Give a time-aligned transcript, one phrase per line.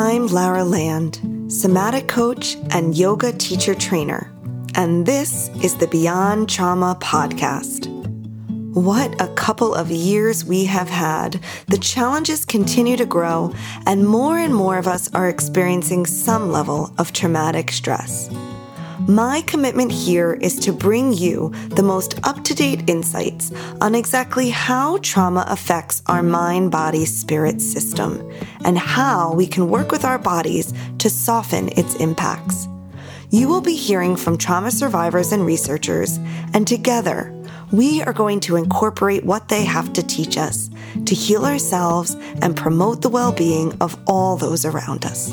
[0.00, 1.20] I'm Lara Land,
[1.52, 4.32] somatic coach and yoga teacher trainer,
[4.76, 7.88] and this is the Beyond Trauma podcast.
[8.74, 11.40] What a couple of years we have had.
[11.66, 13.52] The challenges continue to grow,
[13.86, 18.30] and more and more of us are experiencing some level of traumatic stress.
[19.06, 24.50] My commitment here is to bring you the most up to date insights on exactly
[24.50, 28.28] how trauma affects our mind body spirit system
[28.64, 32.66] and how we can work with our bodies to soften its impacts.
[33.30, 36.18] You will be hearing from trauma survivors and researchers,
[36.52, 37.32] and together,
[37.70, 40.70] we are going to incorporate what they have to teach us
[41.04, 45.32] to heal ourselves and promote the well being of all those around us.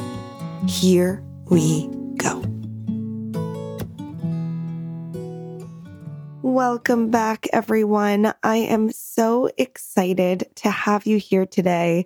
[0.68, 1.88] Here we
[2.18, 2.44] go.
[6.56, 8.34] Welcome back, everyone.
[8.42, 12.06] I am so excited to have you here today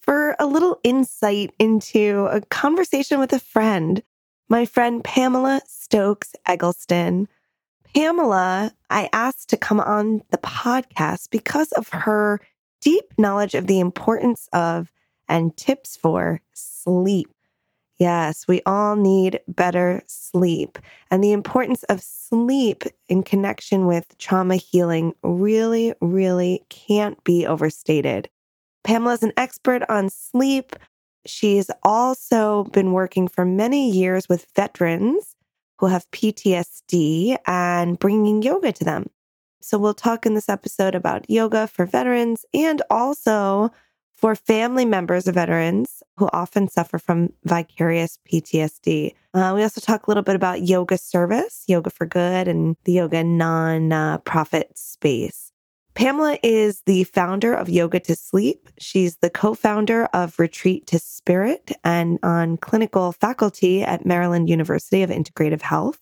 [0.00, 4.02] for a little insight into a conversation with a friend,
[4.48, 7.28] my friend Pamela Stokes Eggleston.
[7.94, 12.40] Pamela, I asked to come on the podcast because of her
[12.80, 14.90] deep knowledge of the importance of
[15.28, 17.33] and tips for sleep.
[17.98, 20.78] Yes, we all need better sleep.
[21.10, 28.28] And the importance of sleep in connection with trauma healing really, really can't be overstated.
[28.82, 30.74] Pamela is an expert on sleep.
[31.24, 35.36] She's also been working for many years with veterans
[35.78, 39.08] who have PTSD and bringing yoga to them.
[39.62, 43.70] So, we'll talk in this episode about yoga for veterans and also
[44.24, 49.12] for family members of veterans who often suffer from vicarious PTSD.
[49.34, 52.92] Uh, we also talk a little bit about yoga service, yoga for good, and the
[52.92, 55.52] yoga non profit space.
[55.92, 58.70] Pamela is the founder of Yoga to Sleep.
[58.78, 65.02] She's the co founder of Retreat to Spirit and on clinical faculty at Maryland University
[65.02, 65.98] of Integrative Health.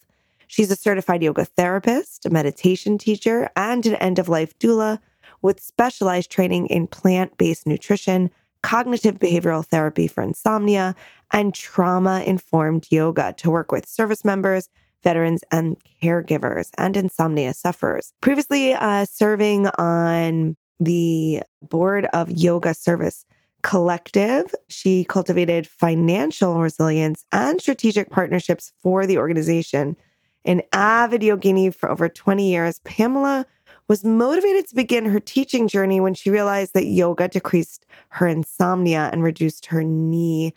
[0.47, 5.01] She's a certified yoga therapist, a meditation teacher, and an end of life doula
[5.43, 8.31] with specialized training in plant based nutrition,
[8.63, 10.95] cognitive behavioral therapy for insomnia,
[11.33, 14.69] and trauma informed yoga to work with service members,
[15.03, 18.13] veterans, and caregivers and insomnia sufferers.
[18.21, 23.25] Previously uh, serving on the board of Yoga Service
[23.63, 29.97] Collective, she cultivated financial resilience and strategic partnerships for the organization.
[30.45, 33.47] An avid yogini for over 20 years, Pamela
[33.89, 39.11] was motivated to begin her teaching journey when she realized that yoga decreased her insomnia
[39.13, 40.55] and reduced her knee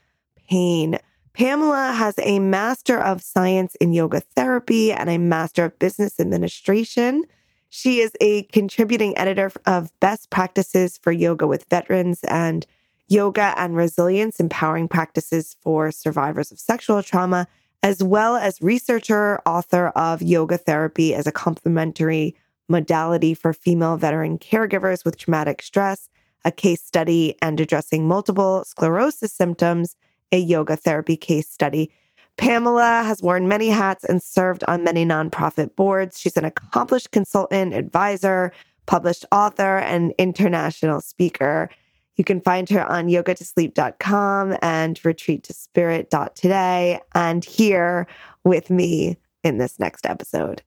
[0.49, 0.97] pain.
[1.33, 7.25] Pamela has a Master of Science in Yoga Therapy and a Master of Business Administration.
[7.69, 12.65] She is a contributing editor of Best Practices for Yoga with Veterans and
[13.07, 17.47] Yoga and Resilience Empowering Practices for Survivors of Sexual Trauma,
[17.83, 22.33] as well as researcher, author of Yoga Therapy as a Complementary
[22.67, 26.09] modality for female veteran caregivers with traumatic stress,
[26.43, 29.95] a case study, and addressing multiple sclerosis symptoms,
[30.31, 31.91] a yoga therapy case study.
[32.37, 36.19] Pamela has worn many hats and served on many nonprofit boards.
[36.19, 38.51] She's an accomplished consultant, advisor,
[38.85, 41.69] published author, and international speaker.
[42.17, 48.07] You can find her on yogatosleep.com and retreattospirit.today and here
[48.43, 50.61] with me in this next episode.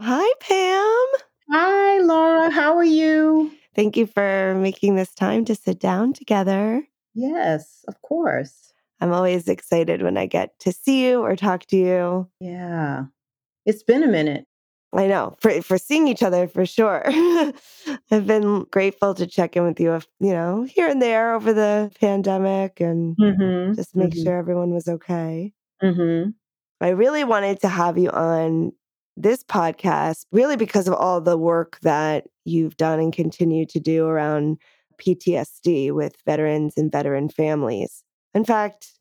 [0.00, 1.31] Hi, Pam.
[1.54, 2.50] Hi, Laura.
[2.50, 3.52] How are you?
[3.74, 6.82] Thank you for making this time to sit down together.
[7.12, 8.72] Yes, of course.
[9.02, 12.26] I'm always excited when I get to see you or talk to you.
[12.40, 13.04] Yeah.
[13.66, 14.46] It's been a minute.
[14.94, 17.02] I know for for seeing each other for sure.
[18.10, 21.92] I've been grateful to check in with you, you know, here and there over the
[22.00, 23.74] pandemic, and mm-hmm.
[23.74, 24.22] just make mm-hmm.
[24.22, 25.52] sure everyone was okay.
[25.82, 26.30] Mm-hmm.
[26.80, 28.72] I really wanted to have you on
[29.16, 34.06] this podcast really because of all the work that you've done and continue to do
[34.06, 34.58] around
[35.00, 38.04] PTSD with veterans and veteran families.
[38.34, 38.92] In fact,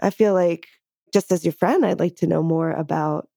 [0.00, 0.68] I feel like
[1.12, 3.28] just as your friend, I'd like to know more about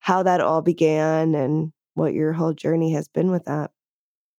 [0.00, 3.70] how that all began and what your whole journey has been with that.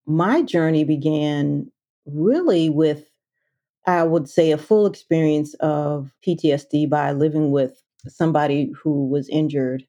[0.05, 1.71] My journey began
[2.05, 3.09] really with,
[3.87, 9.85] I would say, a full experience of PTSD by living with somebody who was injured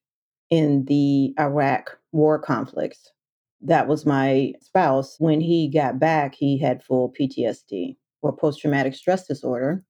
[0.49, 3.11] in the Iraq war conflicts.
[3.61, 5.15] That was my spouse.
[5.19, 9.83] When he got back, he had full PTSD or post traumatic stress disorder.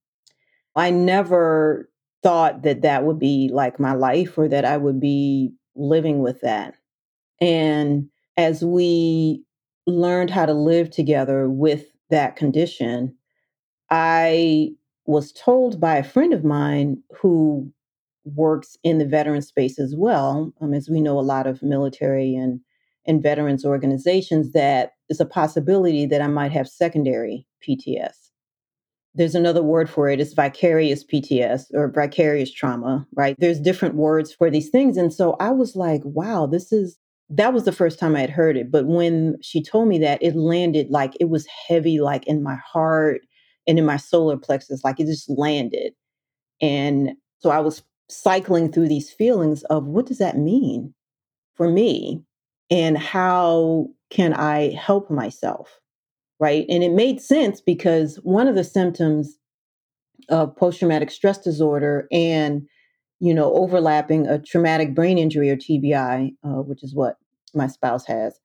[0.76, 1.90] I never
[2.24, 6.42] thought that that would be like my life or that I would be living with
[6.42, 6.76] that.
[7.40, 9.44] And as we
[9.88, 13.16] learned how to live together with that condition,
[13.90, 14.72] I
[15.06, 17.72] was told by a friend of mine who
[18.26, 20.52] works in the veteran space as well.
[20.62, 22.60] Um, as we know, a lot of military and
[23.08, 28.32] and veterans organizations that it's a possibility that I might have secondary PTS.
[29.14, 30.20] There's another word for it.
[30.20, 33.36] It's vicarious PTS or vicarious trauma, right?
[33.38, 34.98] There's different words for these things.
[34.98, 36.98] And so I was like, wow, this is,
[37.30, 38.72] that was the first time I had heard it.
[38.72, 42.56] But when she told me that, it landed like it was heavy, like in my
[42.56, 43.22] heart
[43.68, 45.94] and in my solar plexus, like it just landed.
[46.62, 50.94] And so I was cycling through these feelings of what does that mean
[51.56, 52.24] for me?
[52.70, 55.80] And how can I help myself?
[56.40, 56.66] Right.
[56.70, 59.38] And it made sense because one of the symptoms
[60.30, 62.68] of post traumatic stress disorder and,
[63.20, 67.18] you know, overlapping a traumatic brain injury or TBI, uh, which is what
[67.54, 68.38] my spouse has,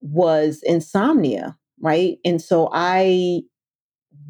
[0.00, 1.56] was insomnia.
[1.80, 2.18] Right.
[2.24, 3.42] And so I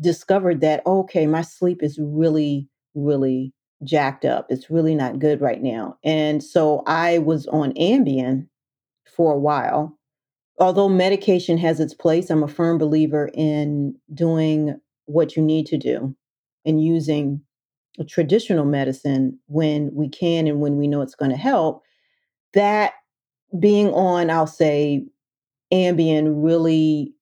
[0.00, 3.52] discovered that, okay, my sleep is really, really
[3.84, 4.46] jacked up.
[4.48, 5.98] It's really not good right now.
[6.04, 8.48] And so I was on Ambien
[9.16, 9.96] for a while.
[10.58, 15.78] Although medication has its place, I'm a firm believer in doing what you need to
[15.78, 16.14] do
[16.64, 17.40] and using
[18.08, 21.82] traditional medicine when we can and when we know it's going to help.
[22.54, 22.94] That
[23.58, 25.06] being on, I'll say,
[25.72, 27.14] Ambien really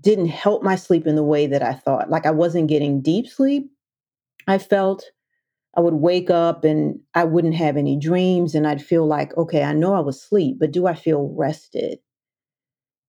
[0.00, 2.10] didn't help my sleep in the way that I thought.
[2.10, 3.70] Like I wasn't getting deep sleep.
[4.46, 5.04] I felt
[5.76, 9.62] I would wake up and I wouldn't have any dreams and I'd feel like, okay,
[9.62, 11.98] I know I was asleep, but do I feel rested?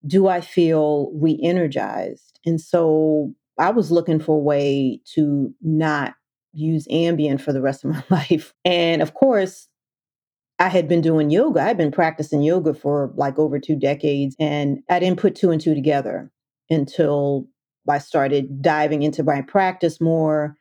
[0.06, 2.38] Do I feel re energized?
[2.46, 6.14] And so I was looking for a way to not
[6.52, 8.54] use Ambien for the rest of my life.
[8.64, 9.68] And of course,
[10.58, 11.60] I had been doing yoga.
[11.60, 15.50] I had been practicing yoga for like over two decades, and I didn't put two
[15.50, 16.30] and two together
[16.70, 17.48] until
[17.88, 20.56] I started diving into my practice more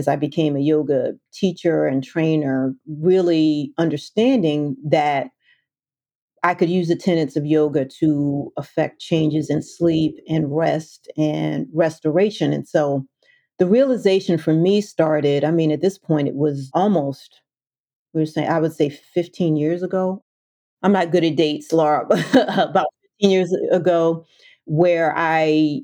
[0.00, 5.28] as I became a yoga teacher and trainer, really understanding that
[6.42, 11.66] I could use the tenets of yoga to affect changes in sleep and rest and
[11.74, 12.54] restoration.
[12.54, 13.04] And so
[13.58, 17.42] the realization for me started, I mean, at this point, it was almost,
[18.14, 20.24] we were saying, I would say 15 years ago.
[20.82, 22.86] I'm not good at dates, Laura, about
[23.20, 24.24] 15 years ago,
[24.64, 25.82] where I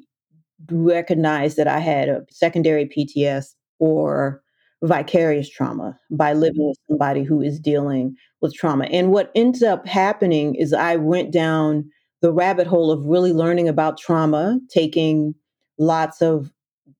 [0.70, 4.42] recognized that I had a secondary PTS or
[4.82, 6.68] vicarious trauma by living mm-hmm.
[6.68, 8.84] with somebody who is dealing with trauma.
[8.84, 11.90] And what ends up happening is I went down
[12.22, 15.34] the rabbit hole of really learning about trauma, taking
[15.78, 16.52] lots of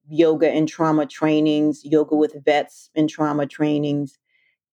[0.08, 4.19] yoga and trauma trainings, yoga with vets and trauma trainings,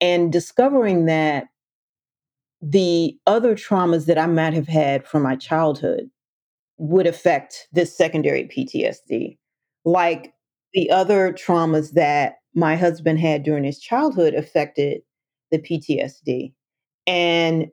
[0.01, 1.47] and discovering that
[2.61, 6.09] the other traumas that I might have had from my childhood
[6.77, 9.37] would affect this secondary PTSD.
[9.85, 10.33] Like
[10.73, 15.01] the other traumas that my husband had during his childhood affected
[15.51, 16.53] the PTSD.
[17.05, 17.69] And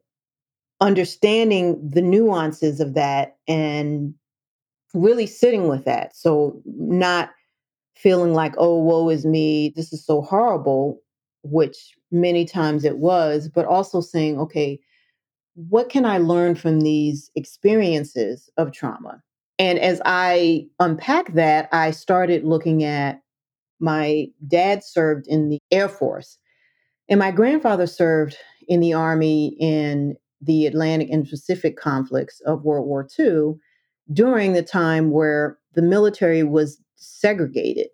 [0.80, 4.14] understanding the nuances of that and
[4.94, 6.16] really sitting with that.
[6.16, 7.30] So, not
[7.96, 11.00] feeling like, oh, woe is me, this is so horrible,
[11.42, 14.80] which many times it was, but also saying, okay,
[15.54, 19.22] what can I learn from these experiences of trauma?
[19.60, 23.22] And as I unpack that, I started looking at
[23.80, 26.38] my dad served in the Air Force,
[27.08, 28.36] and my grandfather served
[28.68, 33.54] in the Army in the Atlantic and Pacific conflicts of World War II
[34.12, 37.88] during the time where the military was segregated.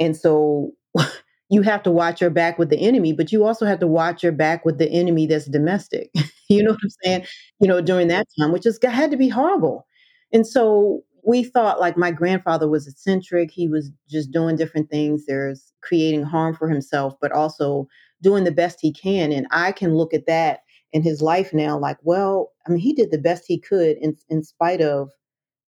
[0.00, 0.72] And so
[1.50, 4.22] you have to watch your back with the enemy, but you also have to watch
[4.22, 6.10] your back with the enemy that's domestic.
[6.50, 7.26] you know what I'm saying?
[7.60, 9.87] You know, during that time, which just had to be horrible.
[10.32, 13.50] And so we thought like my grandfather was eccentric.
[13.50, 15.26] He was just doing different things.
[15.26, 17.86] There's creating harm for himself, but also
[18.22, 19.32] doing the best he can.
[19.32, 20.60] And I can look at that
[20.92, 24.16] in his life now, like, well, I mean, he did the best he could in,
[24.28, 25.10] in spite of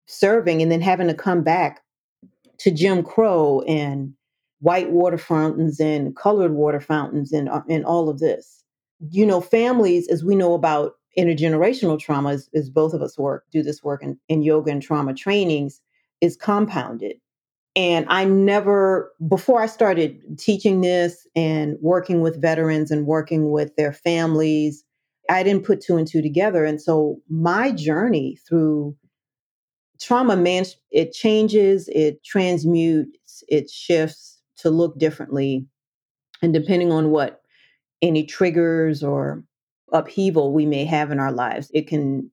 [0.06, 1.82] serving and then having to come back
[2.58, 4.12] to Jim Crow and
[4.60, 8.64] white water fountains and colored water fountains and, uh, and all of this.
[9.10, 13.62] You know, families, as we know about intergenerational trauma, as both of us work, do
[13.62, 15.80] this work in, in yoga and trauma trainings,
[16.20, 17.16] is compounded.
[17.76, 23.74] And I never, before I started teaching this and working with veterans and working with
[23.76, 24.84] their families,
[25.28, 26.64] I didn't put two and two together.
[26.64, 28.96] And so my journey through
[30.00, 35.66] trauma, man, it changes, it transmutes, it shifts to look differently.
[36.42, 37.40] And depending on what
[38.02, 39.44] any triggers or
[39.92, 42.30] upheaval we may have in our lives, it can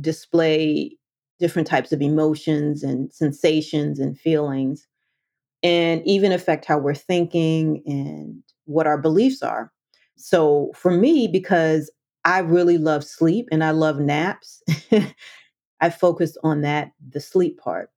[0.00, 0.96] display
[1.40, 4.86] different types of emotions and sensations and feelings.
[5.62, 9.72] and even affect how we're thinking and what our beliefs are.
[10.16, 11.90] So for me, because
[12.24, 14.62] I really love sleep and I love naps,
[15.80, 17.90] I focused on that, the sleep part.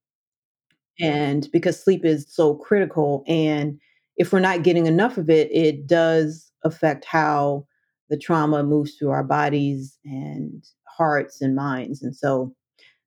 [1.00, 3.80] And because sleep is so critical, and
[4.16, 7.66] if we're not getting enough of it, it does affect how
[8.10, 12.02] the trauma moves through our bodies and hearts and minds.
[12.02, 12.54] And so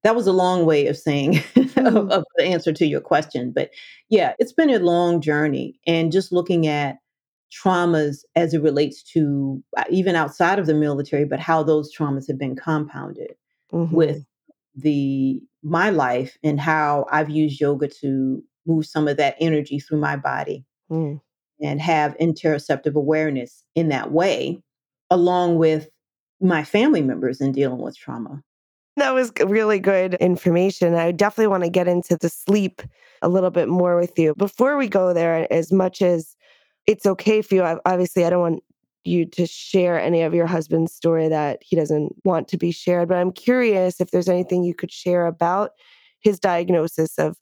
[0.04, 1.38] that was a long way of saying
[1.77, 3.51] of, Mm, of the answer to your question.
[3.51, 3.72] But
[4.10, 5.80] yeah, it's been a long journey.
[5.88, 6.98] And just looking at
[7.51, 12.27] traumas as it relates to uh, even outside of the military, but how those traumas
[12.27, 13.36] have been compounded
[13.92, 14.25] with mhm,
[14.75, 20.00] the my life and how I've used yoga to move some of that energy through
[20.00, 21.20] my body mm.
[21.62, 24.62] and have interoceptive awareness in that way,
[25.10, 25.90] along with
[26.42, 28.42] my family members in dealing with trauma.
[28.96, 30.96] That was really good information.
[30.96, 32.82] I definitely want to get into the sleep
[33.22, 34.34] a little bit more with you.
[34.36, 36.36] Before we go there, as much as
[36.88, 38.64] it's okay for you, obviously, I don't want
[39.04, 43.08] you to share any of your husband's story that he doesn't want to be shared,
[43.08, 45.72] but I'm curious if there's anything you could share about
[46.20, 47.38] his diagnosis of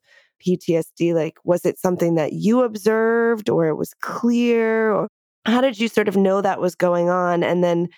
[0.46, 1.14] PTSD.
[1.14, 4.92] Like, was it something that you observed or it was clear?
[4.92, 5.08] Or
[5.46, 7.42] how did you sort of know that was going on?
[7.42, 7.88] And then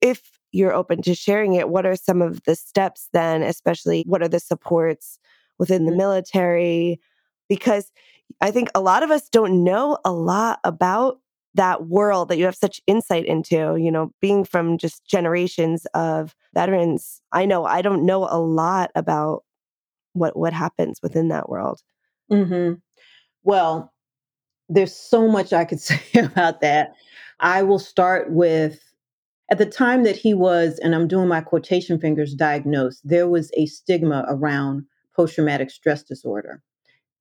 [0.00, 4.22] if you're open to sharing it, what are some of the steps then, especially what
[4.22, 5.18] are the supports
[5.58, 7.00] within the Mm, military?
[7.48, 7.92] Because
[8.40, 11.20] I think a lot of us don't know a lot about
[11.54, 16.36] that world that you have such insight into, you know, being from just generations of
[16.54, 17.20] veterans.
[17.32, 19.44] I know I don't know a lot about
[20.14, 21.82] what what happens within that world.
[22.30, 22.80] mhm.
[23.44, 23.92] Well,
[24.68, 26.94] there's so much I could say about that.
[27.40, 28.88] I will start with
[29.50, 33.50] at the time that he was, and I'm doing my quotation fingers, diagnosed, there was
[33.56, 34.84] a stigma around
[35.16, 36.62] post traumatic stress disorder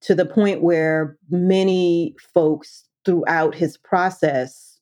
[0.01, 4.79] to the point where many folks throughout his process,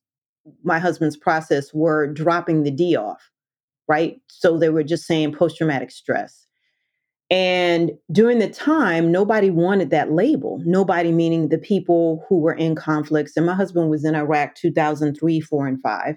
[0.64, 3.30] my husband's process, were dropping the D off,
[3.88, 4.20] right?
[4.28, 6.45] So they were just saying post traumatic stress.
[7.32, 10.62] And during the time, nobody wanted that label.
[10.64, 13.36] Nobody, meaning the people who were in conflicts.
[13.36, 16.16] And my husband was in Iraq 2003, 4, and 5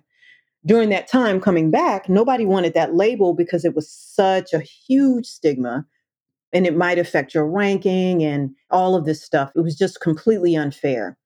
[0.67, 5.27] during that time coming back, nobody wanted that label because it was such a huge
[5.27, 5.87] stigma
[6.53, 9.51] and it might affect your ranking and all of this stuff.
[9.55, 11.17] It was just completely unfair.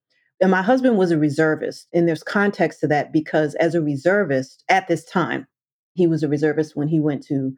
[0.40, 4.64] And my husband was a reservist, and there's context to that because as a reservist
[4.68, 5.46] at this time,
[5.94, 7.52] he was a reservist when he went to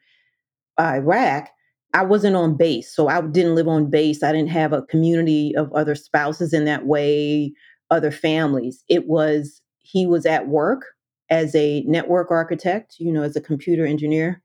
[0.79, 1.49] Iraq.
[1.95, 4.23] I wasn't on base, so I didn't live on base.
[4.23, 7.53] I didn't have a community of other spouses in that way,
[7.91, 8.85] other families.
[8.89, 10.85] It was he was at work
[11.31, 14.43] as a network architect, you know, as a computer engineer,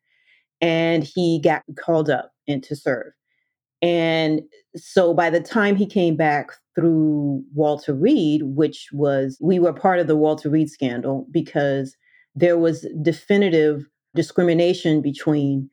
[0.62, 3.12] and he got called up and to serve.
[3.82, 4.42] And
[4.76, 10.00] so by the time he came back through Walter Reed, which was, we were part
[10.00, 11.96] of the Walter Reed scandal because
[12.36, 15.70] there was definitive discrimination between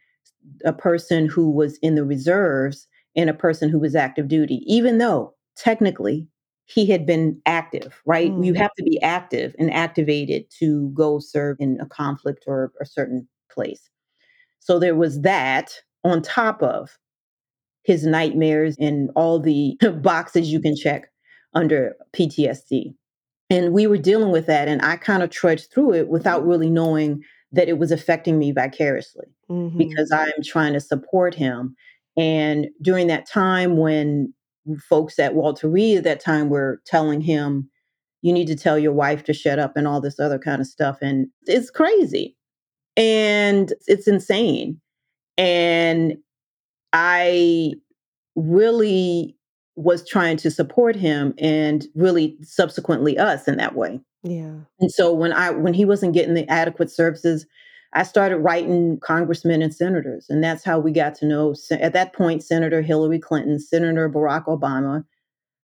[0.65, 2.87] a person who was in the reserves
[3.17, 6.29] and a person who was active duty, even though technically
[6.67, 8.35] he had been active, right?
[8.39, 12.73] You Mm, have to be active and activated to go serve in a conflict or
[12.81, 13.89] a certain place.
[14.61, 15.73] So there was that
[16.05, 16.99] on top of
[17.85, 21.11] his nightmares and all the boxes you can check
[21.55, 22.95] under PTSD.
[23.49, 24.69] And we were dealing with that.
[24.69, 27.23] And I kind of trudged through it without really knowing
[27.57, 31.77] that it was affecting me vicariously mhm, because I'm trying to support him.
[32.17, 34.33] And during that time when
[34.89, 37.71] folks at Walter Reed at that time were telling him,
[38.23, 40.67] you need to tell your wife to shut up and all this other kind of
[40.67, 40.99] stuff.
[41.03, 42.37] And it's crazy
[42.97, 44.81] and it's insane.
[45.39, 46.17] And
[46.93, 47.75] I
[48.37, 49.36] really
[49.77, 54.01] was trying to support him and really subsequently us in that way.
[54.23, 54.55] yeah.
[54.81, 57.47] And so when I when he wasn't getting the adequate services,
[57.93, 62.15] I started writing congressmen and senators, and that's how we got to know at that
[62.15, 65.05] point Senator Hillary Clinton, Senator Barack Obama.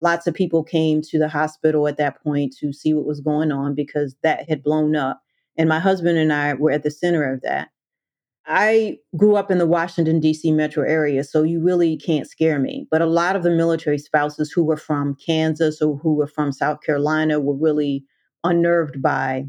[0.02, 3.52] Lots of people came to the hospital at that point to see what was going
[3.52, 5.20] on because that had blown up.
[5.58, 7.68] And my husband and I were at the center of that.
[8.46, 10.50] I grew up in the Washington, D.C.
[10.52, 12.86] metro area, so you really can't scare me.
[12.90, 16.50] But a lot of the military spouses who were from Kansas or who were from
[16.50, 18.04] South Carolina were really
[18.42, 19.46] unnerved by,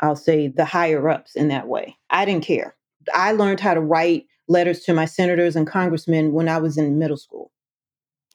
[0.00, 1.96] I'll say, the higher ups in that way.
[2.10, 2.76] I didn't care.
[3.14, 6.98] I learned how to write letters to my senators and congressmen when I was in
[6.98, 7.43] middle school.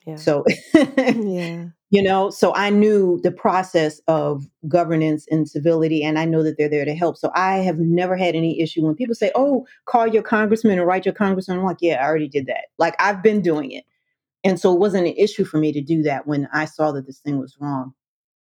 [0.05, 0.15] Yeah.
[0.15, 1.65] So Yeah.
[1.91, 6.55] You know, so I knew the process of governance and civility, and I know that
[6.55, 7.17] they're there to help.
[7.17, 10.87] So I have never had any issue when people say, "Oh, call your congressman and
[10.87, 12.65] write your congressman." I'm like, "Yeah, I already did that.
[12.77, 13.85] Like I've been doing it."
[14.43, 17.07] And so it wasn't an issue for me to do that when I saw that
[17.07, 17.93] this thing was wrong.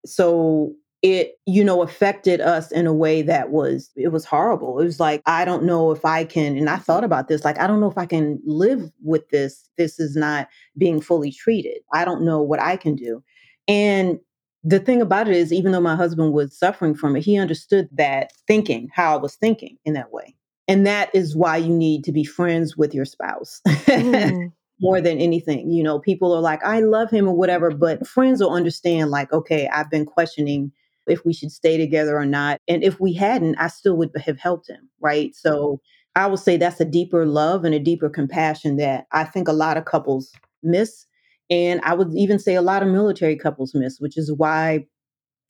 [0.06, 4.80] So it you know affected us in a way that was it was horrible.
[4.80, 7.60] It was like i don't know if i can and i thought about this like
[7.60, 11.80] i don't know if i can live with this this is not being fully treated.
[11.94, 13.22] I don't know what i can do.
[13.68, 14.20] And
[14.64, 17.90] the thing about it is even though my husband was suffering from it he understood
[17.92, 20.36] that thinking how i was thinking in that way.
[20.70, 25.20] And that is why you need to be friends with your spouse mm more than
[25.20, 25.72] anything.
[25.72, 29.32] You know, people are like, I love him or whatever, but friends will understand, like,
[29.32, 30.74] okay, I've been questioning
[31.08, 32.60] if we should stay together or not.
[32.68, 34.90] And if we hadn't, I still would have helped him.
[35.00, 35.36] Right.
[35.36, 35.82] So
[36.16, 39.54] I would say that's a deeper love and a deeper compassion that I think a
[39.54, 40.32] lot of couples
[40.62, 41.06] miss.
[41.50, 44.86] And I would even say a lot of military couples miss, which is why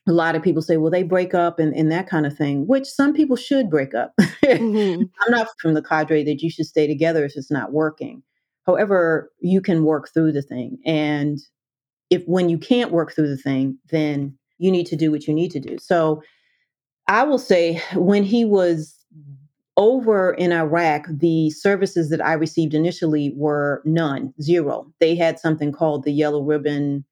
[0.08, 2.68] a lot of people say, well, they break up and, and that kind of thing,
[2.68, 4.14] which some people should break up.
[4.44, 5.04] Mm-hmm.
[5.22, 8.22] I'm not from the cadre that you should stay together if it's not working.
[8.66, 10.78] However, you can work through the thing.
[10.86, 11.40] And
[12.10, 15.34] if when you can't work through the thing, then you need to do what you
[15.34, 15.78] need to do.
[15.78, 16.22] So
[17.08, 18.96] I will say when he was
[19.76, 24.92] over in Iraq, the services that I received initially were none, zero.
[25.00, 27.04] They had something called the Yellow Ribbon.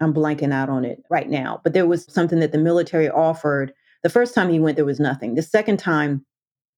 [0.00, 3.74] I'm blanking out on it right now, but there was something that the military offered.
[4.02, 5.34] The first time he went, there was nothing.
[5.34, 6.24] The second time,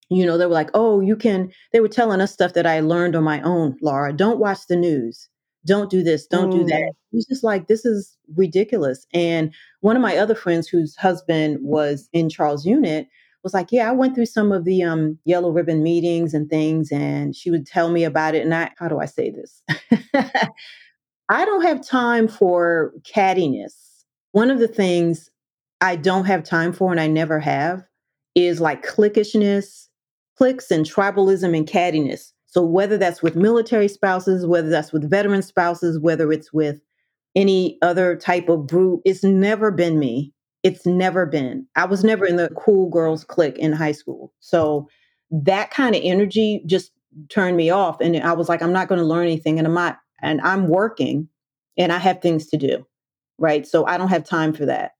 [0.08, 2.80] you know, they were like, oh, you can, they were telling us stuff that I
[2.80, 4.12] learned on my own, Laura.
[4.12, 5.28] Don't watch the news.
[5.66, 6.26] Don't do this.
[6.26, 6.60] Don't mm.
[6.60, 6.80] do that.
[6.80, 6.88] Mm.
[6.88, 9.06] It was just like, this is ridiculous.
[9.12, 13.06] And one of my other friends whose husband was in Charles Unit
[13.42, 16.92] was like, yeah, I went through some of the um, yellow ribbon meetings and things,
[16.92, 18.44] and she would tell me about it.
[18.44, 19.62] And I, how do I say this?
[21.28, 23.74] I don't have time for cattiness.
[24.32, 25.28] One of the things
[25.80, 27.84] I don't have time for, and I never have,
[28.34, 29.88] is like cliquishness
[30.36, 32.32] cliques and tribalism and cattiness.
[32.52, 36.82] So whether that's with military spouses, whether that's with veteran spouses, whether it's with
[37.34, 40.34] any other type of group, it's never been me.
[40.62, 41.66] It's never been.
[41.76, 44.34] I was never in the cool girls clique in high school.
[44.40, 44.86] So
[45.30, 46.92] that kind of energy just
[47.30, 48.02] turned me off.
[48.02, 49.56] And I was like, I'm not going to learn anything.
[49.56, 51.28] And I'm not, and I'm working
[51.78, 52.86] and I have things to do.
[53.38, 53.66] Right.
[53.66, 54.90] So I don't have time for that.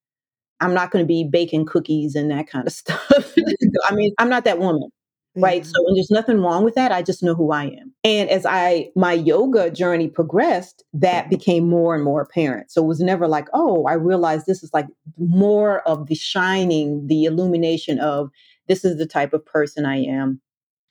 [0.61, 3.35] I'm not going to be baking cookies and that kind of stuff.
[3.91, 4.89] I mean, I'm not that woman
[5.37, 5.65] right?
[5.65, 7.93] So and there's nothing wrong with that i just know who i am.
[8.05, 12.71] And as i my yoga journey progressed that became more and more apparent.
[12.71, 14.87] So it was never like oh i realized this is like
[15.19, 18.31] more of the shining the illumination of
[18.69, 20.41] this is the type of person i am.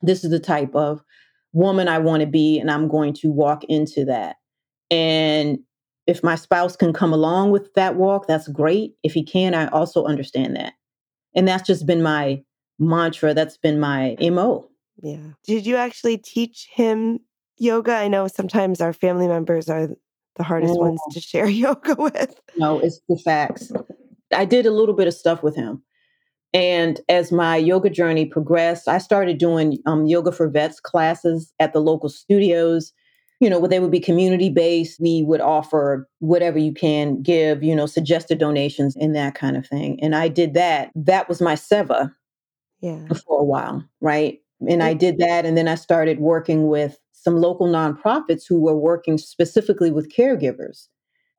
[0.01, 1.01] This is the type of
[1.53, 4.37] woman i want to be and i'm going to walk into that.
[4.89, 5.59] And
[6.07, 8.95] if my spouse can come along with that walk that's great.
[9.03, 10.73] If he can i also understand that.
[11.35, 12.41] And that's just been my
[12.81, 13.33] mantra.
[13.33, 14.67] That's been my MO.
[15.01, 15.31] Yeah.
[15.45, 17.19] Did you actually teach him
[17.57, 17.93] yoga?
[17.93, 19.89] I know sometimes our family members are
[20.35, 22.39] the hardest ones to share yoga with.
[22.57, 23.71] No, it's the facts.
[24.33, 25.83] I did a little bit of stuff with him.
[26.53, 31.71] And as my yoga journey progressed, I started doing um, yoga for vets classes at
[31.71, 32.91] the local studios.
[33.39, 34.99] You know, where they would be community based.
[34.99, 39.65] We would offer whatever you can give, you know, suggested donations and that kind of
[39.65, 39.99] thing.
[39.99, 40.91] And I did that.
[40.93, 42.13] That was my seva
[42.81, 43.07] yeah.
[43.25, 44.39] for a while, right?
[44.67, 45.45] And I did that.
[45.45, 50.87] And then I started working with some local nonprofits who were working specifically with caregivers.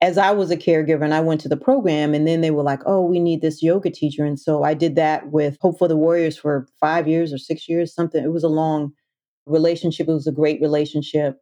[0.00, 2.64] As I was a caregiver and I went to the program, and then they were
[2.64, 4.24] like, oh, we need this yoga teacher.
[4.24, 7.68] And so I did that with Hope for the Warriors for five years or six
[7.68, 8.24] years, something.
[8.24, 8.92] It was a long
[9.46, 10.08] relationship.
[10.08, 11.38] It was a great relationship.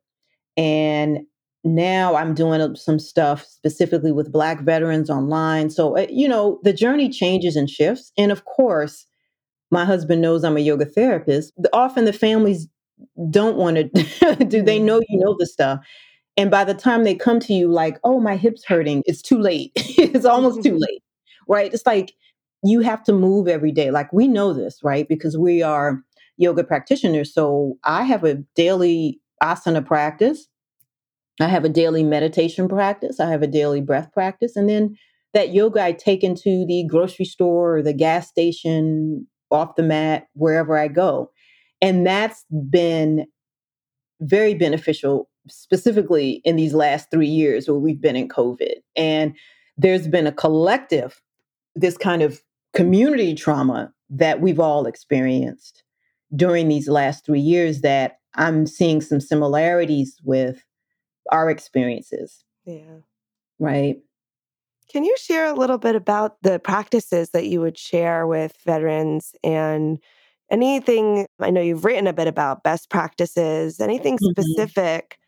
[0.59, 1.21] And
[1.65, 5.71] now I'm doing some stuff specifically with Black veterans online.
[5.71, 8.13] So, uh, you know, the journey changes and shifts.
[8.19, 9.07] And of course,
[9.71, 11.53] my husband knows I'm a yoga therapist.
[11.73, 12.69] Often the families
[13.31, 13.85] don't want to
[14.45, 14.87] do they mm-hmm.
[14.87, 15.81] know you know the stuff.
[16.37, 19.39] And by the time they come to you like, "Oh, my hip's hurting." It's too
[19.39, 19.73] late.
[19.77, 21.03] it's almost too late.
[21.49, 21.73] Right?
[21.73, 22.13] It's like
[22.63, 23.91] you have to move every day.
[23.91, 25.09] Like we know this, right?
[25.09, 26.03] Because we are
[26.37, 27.33] yoga practitioners.
[27.33, 30.49] So I have a daily asana practice.
[31.41, 33.19] I have a daily meditation practice.
[33.21, 34.57] I have a daily breath practice.
[34.57, 34.97] And then
[35.33, 40.29] that yoga I take into the grocery store or the gas station off the mat,
[40.35, 41.31] wherever I go.
[41.81, 43.27] And that's been
[44.21, 48.75] very beneficial, specifically in these last three years where we've been in COVID.
[48.97, 49.35] And
[49.77, 51.21] there's been a collective,
[51.75, 52.43] this kind of
[52.75, 55.83] community trauma that we've all experienced
[56.37, 60.63] during these last three years that I'm seeing some similarities with
[61.33, 62.45] our experiences.
[62.65, 62.99] Yeah.
[63.59, 63.97] Right.
[64.91, 69.35] Can you share a little bit about the practices that you would share with veterans
[69.45, 69.99] and
[70.51, 71.27] anything?
[71.39, 74.41] I know you've written a bit about best practices, anything mm-hmm.
[74.41, 75.19] specific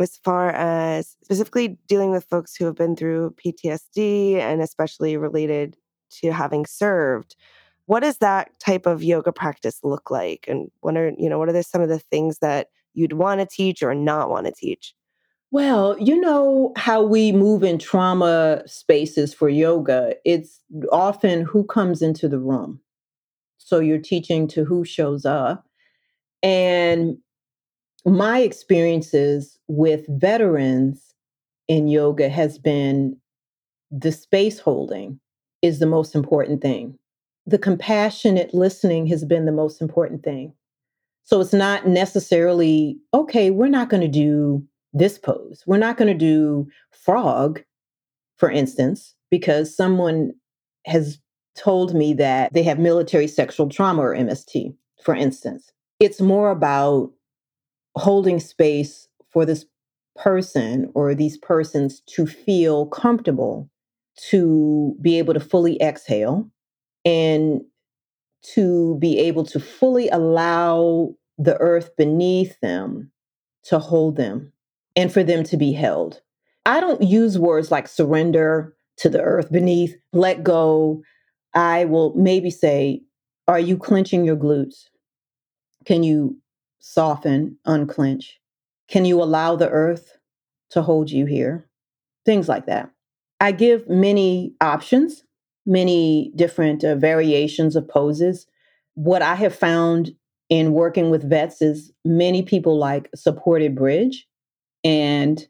[0.00, 5.76] as far as specifically dealing with folks who have been through PTSD and especially related
[6.10, 7.36] to having served.
[7.86, 10.46] What does that type of yoga practice look like?
[10.48, 13.46] And what are, you know, what are some of the things that you'd want to
[13.46, 14.94] teach or not want to teach?
[15.54, 22.02] Well, you know how we move in trauma spaces for yoga, it's often who comes
[22.02, 22.80] into the room.
[23.58, 25.64] So you're teaching to who shows up.
[26.42, 27.18] And
[28.04, 31.14] my experiences with veterans
[31.68, 33.16] in yoga has been
[33.92, 35.20] the space holding
[35.62, 36.98] is the most important thing.
[37.46, 40.52] The compassionate listening has been the most important thing.
[41.22, 45.64] So it's not necessarily, okay, we're not going to do this pose.
[45.66, 47.62] We're not going to do frog,
[48.38, 50.32] for instance, because someone
[50.86, 51.18] has
[51.56, 55.72] told me that they have military sexual trauma or MST, for instance.
[56.00, 57.10] It's more about
[57.96, 59.66] holding space for this
[60.16, 63.68] person or these persons to feel comfortable,
[64.30, 66.48] to be able to fully exhale,
[67.04, 67.60] and
[68.54, 73.10] to be able to fully allow the earth beneath them
[73.64, 74.52] to hold them
[74.96, 76.20] and for them to be held.
[76.66, 81.02] I don't use words like surrender to the earth beneath, let go.
[81.52, 83.02] I will maybe say,
[83.48, 84.84] Are you clenching your glutes?
[85.84, 86.38] Can you
[86.78, 88.40] soften, unclench?
[88.88, 90.16] Can you allow the earth
[90.70, 91.68] to hold you here?
[92.24, 92.90] Things like that.
[93.40, 95.24] I give many options,
[95.66, 98.46] many different uh, variations of poses.
[98.94, 100.14] What I have found
[100.48, 104.26] in working with vets is many people like supported bridge.
[104.84, 105.44] And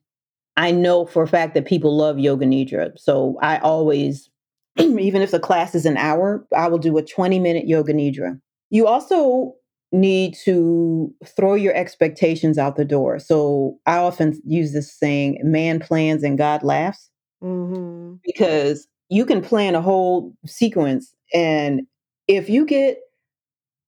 [0.56, 2.96] I know for a fact that people love yoga nidra.
[2.98, 4.30] So I always,
[4.78, 8.40] even if the class is an hour, I will do a 20 minute yoga nidra.
[8.70, 9.54] You also
[9.92, 13.18] need to throw your expectations out the door.
[13.18, 17.10] So I often use this saying, man plans and God laughs.
[17.42, 18.14] Mm-hmm.
[18.24, 21.14] Because you can plan a whole sequence.
[21.32, 21.82] And
[22.26, 22.98] if you get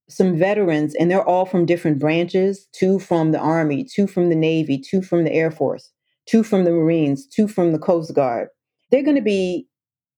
[0.09, 4.37] some veterans, and they're all from different branches two from the Army, two from the
[4.37, 5.91] Navy, two from the Air Force,
[6.27, 8.49] two from the Marines, two from the Coast Guard.
[8.91, 9.67] They're going to be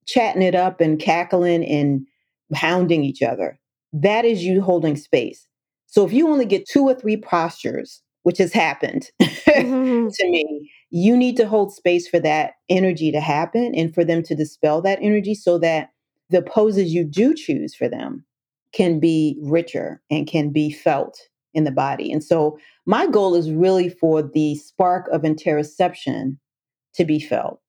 [0.07, 2.07] chatting it up and cackling and
[2.55, 3.59] hounding each other.
[3.93, 5.47] That is you holding space.
[5.87, 10.09] So if you only get two or three postures, which has happened mm-hmm.
[10.13, 14.23] to me, you need to hold space for that energy to happen and for them
[14.25, 15.91] to dispel that energy so that
[16.31, 18.25] the poses you do choose for them
[18.73, 21.19] can be richer and can be felt
[21.55, 22.13] in the body.
[22.13, 26.37] And so my goal is really for the spark of interoception
[26.95, 27.61] to be felt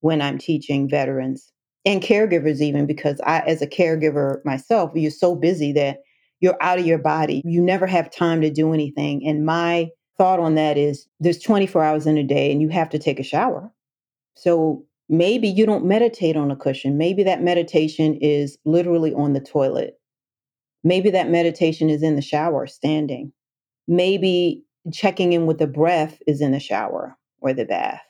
[0.00, 1.52] when I'm teaching veterans
[1.84, 5.98] and caregivers even because I as a caregiver myself, you're so busy that
[6.40, 7.42] you're out of your body.
[7.44, 9.26] You never have time to do anything.
[9.26, 12.88] And my thought on that is there's 24 hours in a day and you have
[12.90, 13.72] to take a shower.
[14.34, 16.98] So maybe you don't meditate on a cushion.
[16.98, 19.97] Maybe that meditation is literally on the toilet.
[20.84, 23.32] Maybe that meditation is in the shower, standing.
[23.86, 28.02] Maybe checking in with the breath is in the shower or the bath.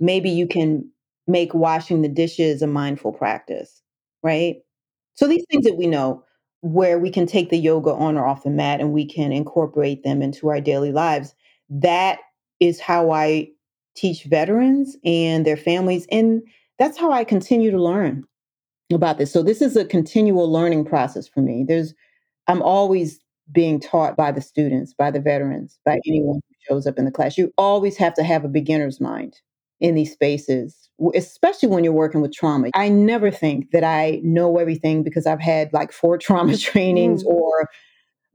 [0.00, 0.88] Maybe you can
[1.26, 3.82] make washing the dishes a mindful practice,
[4.22, 4.56] right?
[5.14, 6.24] So these things that we know
[6.62, 10.04] where we can take the yoga on or off the mat and we can incorporate
[10.04, 11.34] them into our daily lives.
[11.68, 12.20] That
[12.60, 13.48] is how I
[13.96, 16.06] teach veterans and their families.
[16.10, 16.42] And
[16.78, 18.24] that's how I continue to learn
[18.92, 19.32] about this.
[19.32, 21.64] So this is a continual learning process for me.
[21.66, 21.94] There's
[22.48, 26.98] I'm always being taught by the students, by the veterans, by anyone who shows up
[26.98, 27.36] in the class.
[27.36, 29.40] You always have to have a beginner's mind
[29.80, 32.70] in these spaces, especially when you're working with trauma.
[32.74, 37.28] I never think that I know everything because I've had like four trauma trainings mm.
[37.28, 37.68] or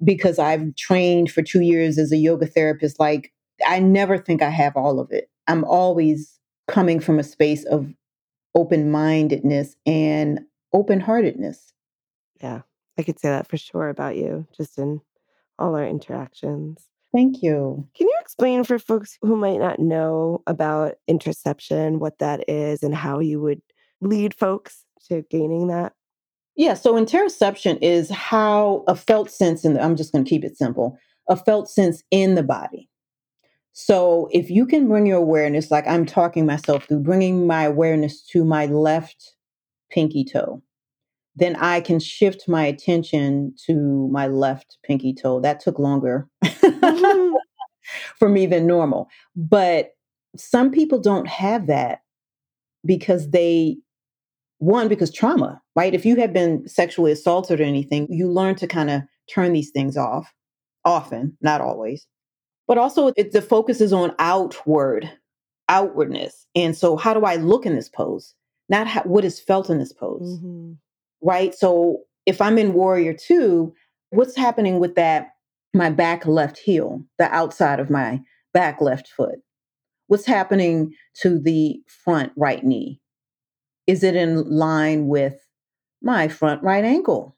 [0.04, 3.00] because I've trained for two years as a yoga therapist.
[3.00, 3.32] Like,
[3.66, 5.30] I never think I have all of it.
[5.48, 7.92] I'm always coming from a space of
[8.54, 10.42] open mindedness and
[10.74, 11.74] open heartedness.
[12.42, 12.62] Yeah,
[12.98, 15.02] I could say that for sure about you, just in
[15.60, 16.86] all our interactions.
[17.14, 17.88] Thank you.
[17.96, 22.94] Can you explain for folks who might not know about interoception what that is, and
[22.94, 23.62] how you would
[24.02, 25.94] lead folks to gaining that?
[26.56, 30.44] Yeah, so interoception is how a felt sense in the, I'm just going to keep
[30.44, 30.98] it simple,
[31.30, 32.90] a felt sense in the body.
[33.74, 38.26] So if you can bring your awareness, like I'm talking myself through, bringing my awareness
[38.30, 39.36] to my left
[39.92, 40.64] pinky toe,
[41.38, 45.40] then I can shift my attention to my left pinky toe.
[45.40, 47.36] That took longer mm-hmm.
[48.18, 49.08] for me than normal.
[49.36, 49.92] But
[50.36, 52.00] some people don't have that
[52.86, 53.78] because they,
[54.58, 55.94] one, because trauma, right?
[55.94, 59.70] If you have been sexually assaulted or anything, you learn to kind of turn these
[59.70, 60.34] things off
[60.86, 62.08] often, not always.
[62.68, 65.10] But also, it, the focus is on outward,
[65.70, 66.48] outwardness.
[66.56, 68.34] And so, how do I look in this pose?
[68.70, 70.74] Not how, what is felt in this pose, Mm-hmm.
[71.22, 71.54] Right?
[71.54, 73.74] So, if I'm in warrior two,
[74.10, 75.30] what's happening with that?
[75.74, 78.22] My back left heel, the outside of my
[78.54, 79.40] back left foot.
[80.08, 83.02] What's happening to the front right knee?
[83.86, 85.36] Is it in line with
[86.02, 87.38] my front right ankle?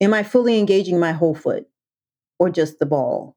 [0.00, 1.66] Am I fully engaging my whole foot
[2.38, 3.36] or just the ball?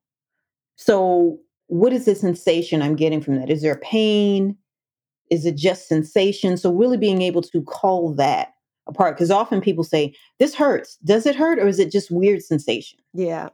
[0.75, 3.49] So, what is the sensation I'm getting from that?
[3.49, 4.57] Is there pain?
[5.29, 6.57] Is it just sensation?
[6.57, 8.50] So, really being able to call that
[8.91, 10.97] apart because often people say, This hurts.
[11.03, 12.99] Does it hurt or is it just weird sensation?
[13.13, 13.49] Yeah.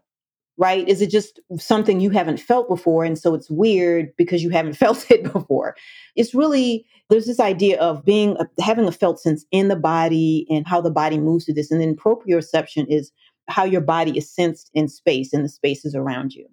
[0.57, 0.87] Right?
[0.87, 3.05] Is it just something you haven't felt before?
[3.05, 5.75] And so it's weird because you haven't felt it before.
[6.15, 10.67] It's really, there's this idea of being, having a felt sense in the body and
[10.67, 11.71] how the body moves through this.
[11.71, 13.11] And then proprioception is
[13.47, 16.47] how your body is sensed in space and the spaces around you.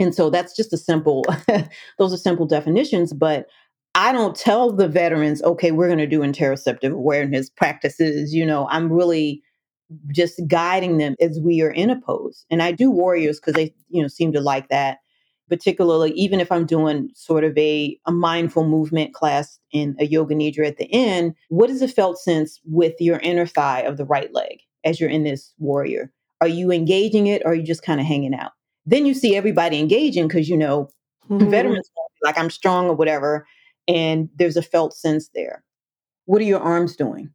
[0.00, 1.24] And so that's just a simple,
[1.98, 3.46] those are simple definitions, but
[3.94, 8.32] I don't tell the veterans, okay, we're going to do interoceptive awareness practices.
[8.32, 9.42] You know, I'm really
[10.12, 12.46] just guiding them as we are in a pose.
[12.50, 14.98] And I do warriors because they, you know, seem to like that.
[15.48, 20.32] Particularly, even if I'm doing sort of a, a mindful movement class in a yoga
[20.32, 24.04] nidra at the end, what is the felt sense with your inner thigh of the
[24.04, 26.12] right leg as you're in this warrior?
[26.40, 28.52] Are you engaging it or are you just kind of hanging out?
[28.86, 30.88] Then you see everybody engaging because you know
[31.28, 31.50] Mhm.
[31.50, 31.90] veterans
[32.22, 33.46] like I'm strong or whatever,
[33.90, 35.64] and there's a felt sense there.
[36.26, 37.30] What are your arms doing?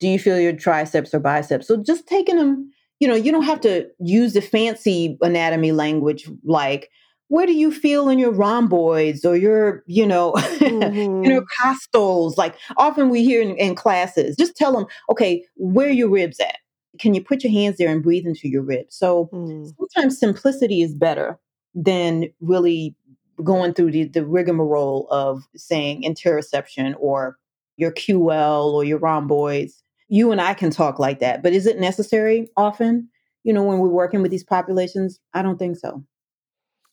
[0.00, 1.66] Do you feel your triceps or biceps?
[1.68, 6.28] So just taking them, you know, you don't have to use the fancy anatomy language
[6.44, 6.90] like
[7.28, 10.32] where do you feel in your rhomboids or your, you know,
[10.68, 11.24] Mhm.
[11.26, 12.36] intercostals?
[12.36, 16.38] Like often we hear in, in classes, just tell them, okay, where are your ribs
[16.40, 16.58] at?
[17.00, 18.96] Can you put your hands there and breathe into your ribs?
[18.96, 19.74] So Mm.
[19.78, 21.38] sometimes simplicity is better
[21.74, 22.94] than really
[23.42, 27.38] going through the, the rigmarole of saying interoception or
[27.76, 29.82] your QL or your rhomboids.
[30.08, 33.08] You and I can talk like that, but is it necessary often?
[33.44, 36.04] You know, when we're working with these populations, I don't think so.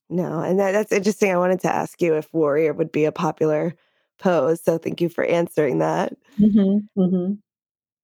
[0.10, 1.32] No, and that, that's interesting.
[1.32, 3.76] I wanted to ask you if warrior would be a popular
[4.20, 4.64] pose.
[4.64, 6.14] So thank you for answering that.
[6.40, 7.34] Mm-hmm, mm-hmm.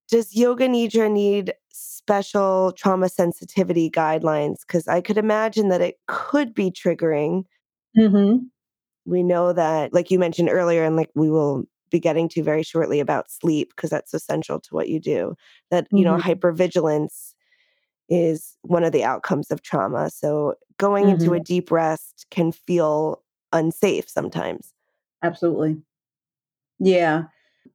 [0.10, 4.62] Does yoga nidra need special trauma sensitivity guidelines?
[4.62, 7.44] Because I could imagine that it could be triggering.
[7.98, 8.46] Mm-hmm.
[9.06, 12.62] We know that, like you mentioned earlier, and like we will be getting to very
[12.64, 15.36] shortly about sleep, because that's essential to what you do,
[15.72, 17.34] that, you know, hypervigilance
[18.10, 20.10] is one of the outcomes of trauma.
[20.10, 23.24] So going into a deep rest can feel
[23.54, 24.74] unsafe sometimes.
[25.24, 25.78] Absolutely.
[26.80, 27.24] Yeah.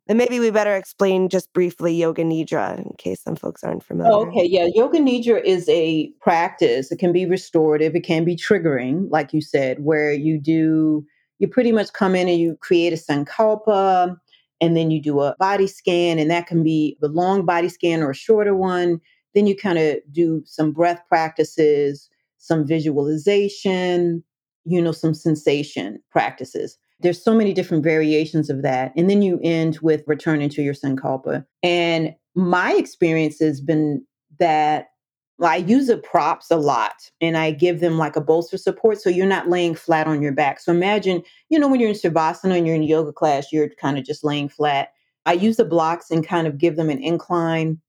[0.07, 3.87] And maybe we better explain just briefly yoga nidra in case some folks aren't oh,
[3.87, 4.13] familiar.
[4.13, 4.45] Oh, okay.
[4.45, 4.69] Yeah.
[4.75, 6.93] Yoga Nidra is a practice.
[6.93, 7.97] It can be restorative.
[7.97, 11.07] It can be triggering, like you said, where you do,
[11.39, 14.17] you pretty much come in and you create a sankalpa
[14.61, 18.03] and then you do a body scan, and that can be a long body scan
[18.03, 19.01] or a shorter one.
[19.35, 24.23] Then you kind of do some breath practices, some visualization,
[24.65, 26.79] you know, some sensation practices.
[27.05, 28.93] There's so many different variations of that.
[28.97, 31.45] And then you end with returning to your sankalpa.
[31.63, 34.05] And my experience has been
[34.41, 34.89] that
[35.43, 39.03] I use the props a lot and I give them like a bolster support.
[39.03, 40.61] So you're not laying flat on your back.
[40.61, 43.99] So imagine, you know, when you're in Shavasana and you're in yoga class, you're kind
[43.99, 44.89] of just laying flat.
[45.27, 47.81] I use the blocks and kind of give them an incline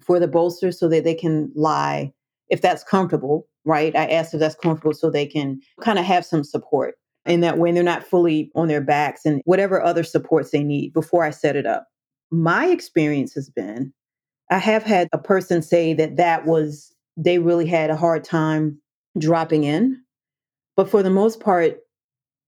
[0.00, 2.12] for the bolster so that they can lie
[2.48, 3.94] if that's comfortable, right?
[3.94, 6.96] I ask if that's comfortable so they can kind of have some support
[7.28, 10.92] in that when They're not fully on their backs and whatever other supports they need
[10.92, 11.86] before I set it up.
[12.30, 13.92] My experience has been
[14.50, 18.80] I have had a person say that that was, they really had a hard time
[19.18, 20.00] dropping in.
[20.76, 21.78] But for the most part,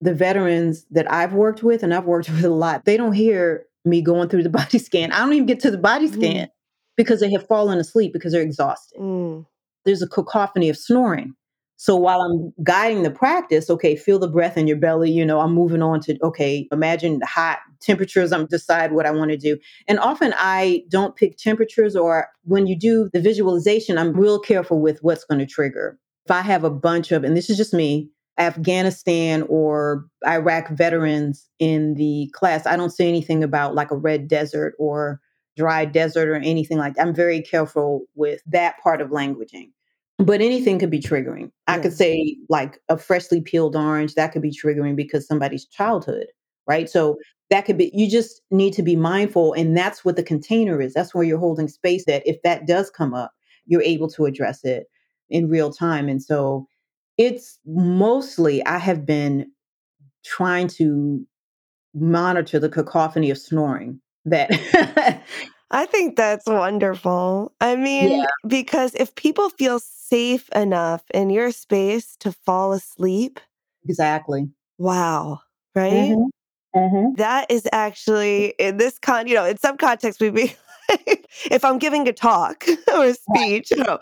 [0.01, 3.67] the veterans that I've worked with, and I've worked with a lot, they don't hear
[3.85, 5.13] me going through the body scan.
[5.13, 6.15] I don't even get to the body Mhm.
[6.15, 6.49] scan
[6.97, 8.99] because they have fallen asleep because they're exhausted.
[8.99, 9.47] Mm.
[9.85, 11.35] There's a cacophony of snoring.
[11.83, 15.11] So while I'm guiding the practice, okay, feel the breath in your belly.
[15.11, 18.33] You know, I'm moving on to, okay, imagine hot temperatures.
[18.33, 19.57] I'm decide what I want to do.
[19.89, 24.79] And often I don't pick temperatures or when you do the visualization, I'm real careful
[24.79, 25.99] with what's going to trigger.
[26.27, 31.49] If I have a bunch of, and this is just me, Afghanistan or Iraq veterans
[31.61, 35.19] in the class, I don't say anything about like a red desert or
[35.57, 37.07] dry desert or anything like that.
[37.07, 39.71] I'm very careful with that part of languaging.
[40.21, 41.51] But anything could be triggering.
[41.67, 46.27] I could say like a freshly peeled orange, that could be triggering because somebody's childhood,
[46.67, 46.89] right?
[46.91, 47.19] So
[47.51, 49.55] that could be, you just need to be mindful.
[49.55, 50.95] And that's what the container is.
[50.95, 53.33] That's where you're holding space that if that does come up,
[53.67, 54.87] you're able to address it
[55.31, 56.09] in real time.
[56.09, 56.67] And so
[57.19, 59.51] It's mostly, I have been
[60.25, 61.27] trying to
[61.95, 65.23] monitor the cacophony of snoring that mm.
[65.71, 67.53] I think that's wonderful.
[67.61, 68.25] I mean, Yeah.
[68.47, 73.39] because if people feel safe enough in your space to fall asleep,
[73.85, 74.49] Exactly.
[74.79, 75.41] wow,
[75.75, 76.11] right?
[76.17, 76.31] Mhm.
[76.77, 77.17] Mhm.
[77.17, 80.55] That is actually in this con, you know, in some context, we'd be
[80.91, 83.99] like, if I'm giving a talk or a speech, you know,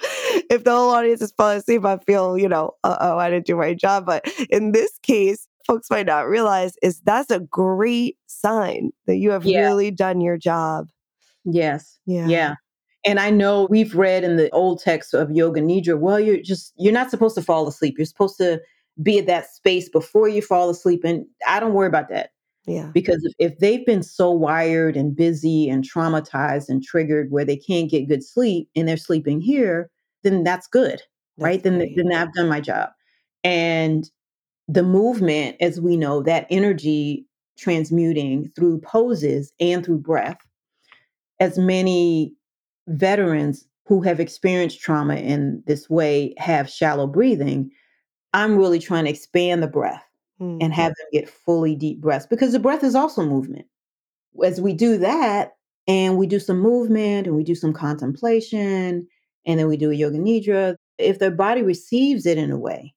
[0.50, 3.46] if the whole audience is falling asleep, I feel, you know, uh oh, I didn't
[3.46, 4.07] do my job.
[4.07, 9.31] But in this case, folks might not realize is that's a great sign that you
[9.33, 9.62] have Yeah.
[9.68, 10.88] really done your job.
[11.50, 11.98] Yes.
[12.06, 12.26] Yeah.
[12.28, 12.54] Yeah.
[13.06, 16.72] And I know we've read in the old text of Yoga Nidra, well, you're just,
[16.76, 17.94] you're not supposed to fall asleep.
[17.96, 18.61] You're supposed to
[19.02, 21.02] be at that space before you fall asleep.
[21.04, 22.30] And I don't worry about that
[22.66, 22.90] Yeah.
[22.92, 27.56] because if, if they've been so wired and busy and traumatized and triggered where they
[27.56, 29.90] can't get good sleep and they're sleeping here,
[30.24, 31.00] then that's good,
[31.38, 31.62] right?
[31.62, 31.96] That's Then, great.
[31.96, 32.90] then I've done my job.
[33.44, 34.11] And
[34.66, 37.24] the movement, as we know, that energy
[37.56, 40.38] transmuting through poses and through breath,
[41.40, 42.35] as many
[42.88, 47.70] veterans who have experienced trauma in this way have shallow breathing,
[48.35, 50.05] I'm really trying to expand the breath
[50.40, 50.62] Mm.
[50.62, 53.66] and have them get fully deep breaths because the breath is also movement.
[54.44, 55.57] As we do that
[55.88, 59.05] and we do some movement and we do some contemplation
[59.46, 62.94] and then we do a yoga nidra, if their body receives it in a way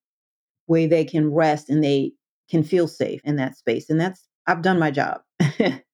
[0.68, 2.14] where they can rest and they
[2.48, 3.90] can feel safe in that space.
[3.90, 5.22] And that's, I've done my job.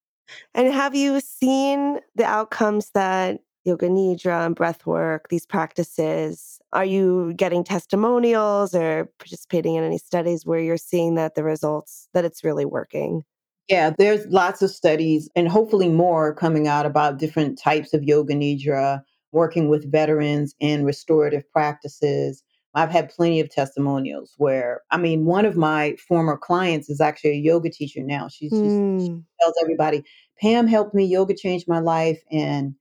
[0.53, 6.59] And have you seen the outcomes that yoga nidra and breath work, these practices?
[6.73, 12.07] Are you getting testimonials or participating in any studies where you're seeing that the results
[12.13, 13.23] that it's really working?
[13.67, 18.33] Yeah, there's lots of studies and hopefully more coming out about different types of yoga
[18.33, 19.01] nidra,
[19.33, 22.43] working with veterans and restorative practices.
[22.73, 27.31] I've had plenty of testimonials where, I mean, one of my former clients is actually
[27.31, 28.27] a yoga teacher now.
[28.27, 30.03] She's just, she Mm, tells everybody,
[30.39, 32.21] Pam helped me, yoga changed my life.
[32.31, 32.75] And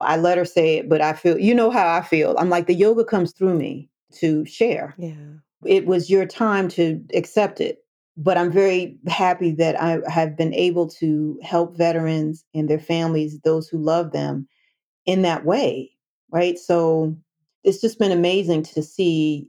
[0.00, 2.36] I let her say it, but I feel, you know how I feel.
[2.38, 5.14] I'm like, the yoga comes through me to share yeah.
[5.64, 7.78] it was your time to accept it.
[8.16, 13.40] But I'm very happy that I have been able to help veterans and their families,
[13.40, 14.46] those who love them,
[15.06, 15.92] in that way.
[16.30, 16.58] Right.
[16.58, 17.16] So
[17.64, 19.48] it's just been amazing to see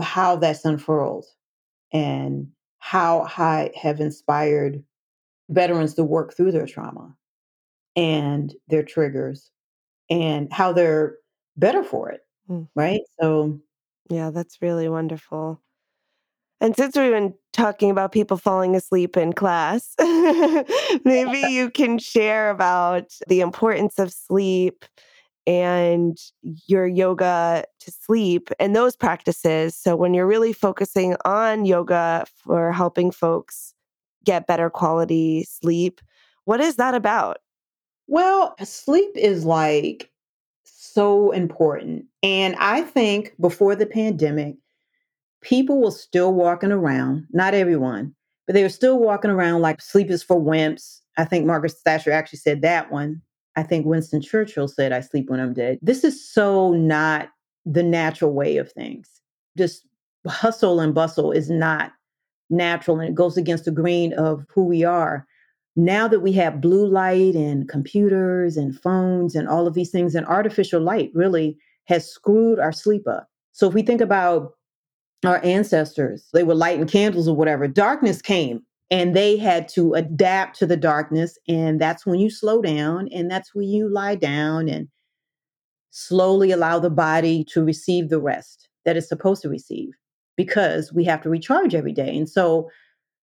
[0.00, 1.26] how that's unfurled
[1.92, 4.82] and how I have inspired
[5.50, 7.14] veterans to work through their trauma
[7.96, 9.50] and their triggers
[10.08, 11.16] and how they're
[11.56, 12.20] better for it.
[12.48, 12.68] Mm.
[12.74, 13.02] Right.
[13.20, 13.60] So,
[14.08, 15.60] Yeah, that's really wonderful.
[16.60, 22.50] And since we've been talking about people falling asleep in class, maybe you can share
[22.50, 24.84] about the importance of sleep
[25.46, 26.18] and
[26.66, 29.74] your yoga to sleep and those practices.
[29.76, 33.74] So, when you're really focusing on yoga for helping folks
[34.24, 36.00] get better quality sleep,
[36.44, 37.38] what is that about?
[38.10, 40.10] well, sleep is like
[40.64, 42.06] so important.
[42.24, 44.56] And I think before the pandemic,
[45.42, 48.12] people were still walking around, not everyone,
[48.48, 50.98] but they were still walking around like sleep is for wimps.
[51.16, 53.22] I think Margaret Thatcher actually said that one.
[53.56, 55.78] I think Winston Churchill said, I sleep when I'm dead.
[55.82, 57.30] This is so not
[57.66, 59.08] the natural way of things.
[59.58, 59.86] Just
[60.26, 61.92] hustle and bustle is not
[62.50, 65.26] natural and it goes against the grain of who we are.
[65.76, 70.14] Now that we have blue light and computers and phones and all of these things,
[70.14, 73.28] and artificial light really has screwed our sleep up.
[73.52, 74.52] So if we think about
[75.24, 80.58] our ancestors, they were lighting candles or whatever, darkness came and they had to adapt
[80.58, 81.38] to the darkness.
[81.48, 84.88] And that's when you slow down and that's when you lie down and
[85.90, 89.90] slowly allow the body to receive the rest that it's supposed to receive
[90.36, 92.16] because we have to recharge every day.
[92.16, 92.68] And so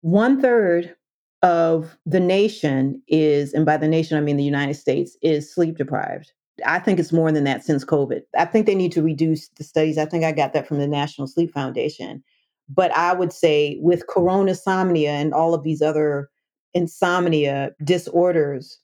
[0.01, 0.95] one third
[1.43, 5.77] of the nation is, and by the nation, I mean the United States, is sleep
[5.77, 6.33] deprived.
[6.65, 8.23] I think it's more than that since COVID.
[8.39, 9.99] I think they need to reduce the studies.
[9.99, 12.23] I think I got that from the National Sleep Foundation.
[12.69, 16.31] But I would say with corona insomnia and all of these other
[16.73, 18.79] insomnia disorders,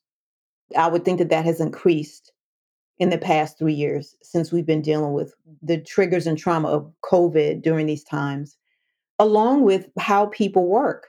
[0.77, 2.33] I would think that that has increased
[2.99, 6.93] in the past three years since we've been dealing with the triggers and trauma of
[7.03, 8.57] COVID during these times,
[9.19, 11.09] along with how people work.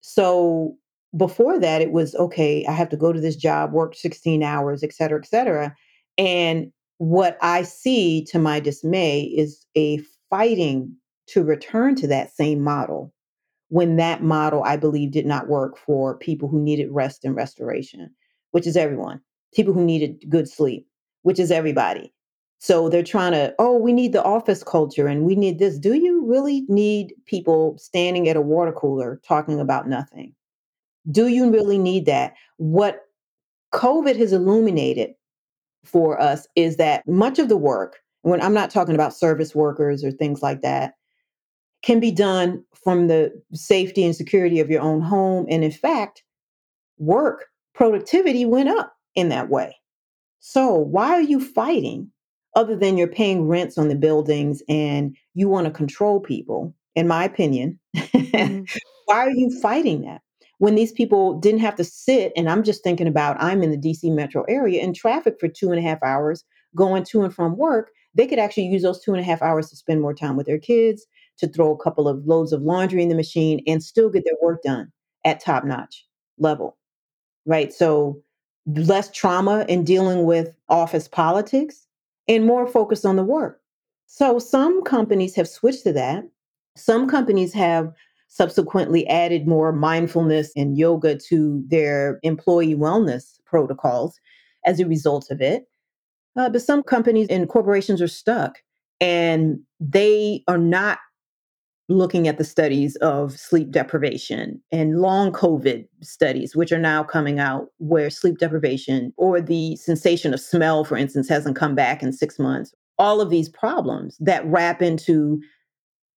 [0.00, 0.76] So
[1.16, 4.82] before that, it was okay, I have to go to this job, work 16 hours,
[4.82, 5.74] et cetera, et cetera.
[6.18, 10.96] And what I see to my dismay is a fighting
[11.28, 13.12] to return to that same model
[13.68, 18.10] when that model, I believe, did not work for people who needed rest and restoration,
[18.50, 19.20] which is everyone,
[19.54, 20.86] people who needed good sleep,
[21.22, 22.12] which is everybody.
[22.58, 25.78] So they're trying to, oh, we need the office culture and we need this.
[25.78, 30.34] Do you really need people standing at a water cooler talking about nothing?
[31.10, 32.34] Do you really need that?
[32.56, 33.02] What
[33.74, 35.10] COVID has illuminated
[35.84, 40.02] for us is that much of the work, when I'm not talking about service workers
[40.02, 40.94] or things like that,
[41.84, 45.46] can be done from the safety and security of your own home.
[45.50, 46.24] And in fact,
[46.98, 49.76] work productivity went up in that way.
[50.40, 52.10] So why are you fighting
[52.56, 57.06] other than you're paying rents on the buildings and you want to control people, in
[57.06, 57.78] my opinion?
[58.34, 58.64] Mm-hmm.
[59.04, 60.20] why are you fighting that?
[60.58, 63.76] When these people didn't have to sit, and I'm just thinking about I'm in the
[63.76, 67.56] DC metro area in traffic for two and a half hours going to and from
[67.56, 70.36] work, they could actually use those two and a half hours to spend more time
[70.36, 71.06] with their kids,
[71.38, 74.36] to throw a couple of loads of laundry in the machine and still get their
[74.42, 74.90] work done
[75.24, 76.04] at top notch
[76.38, 76.76] level.
[77.46, 77.72] Right.
[77.72, 78.22] So
[78.66, 81.86] less trauma in dealing with office politics
[82.28, 83.60] and more focus on the work.
[84.06, 86.24] So some companies have switched to that.
[86.76, 87.92] Some companies have
[88.28, 94.18] subsequently added more mindfulness and yoga to their employee wellness protocols
[94.66, 95.68] as a result of it.
[96.36, 98.58] Uh, but some companies and corporations are stuck
[99.00, 100.98] and they are not
[101.88, 107.38] looking at the studies of sleep deprivation and long COVID studies, which are now coming
[107.38, 112.12] out, where sleep deprivation or the sensation of smell, for instance, hasn't come back in
[112.12, 112.72] six months.
[112.98, 115.40] All of these problems that wrap into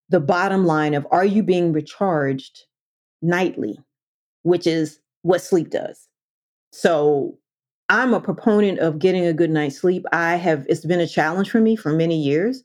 [0.10, 2.64] the bottom line of are you being recharged
[3.22, 3.78] nightly,
[4.44, 6.08] which is what sleep does.
[6.72, 7.38] So
[7.90, 10.06] I'm a proponent of getting a good night's sleep.
[10.14, 12.64] I have, it's been a challenge for me for many years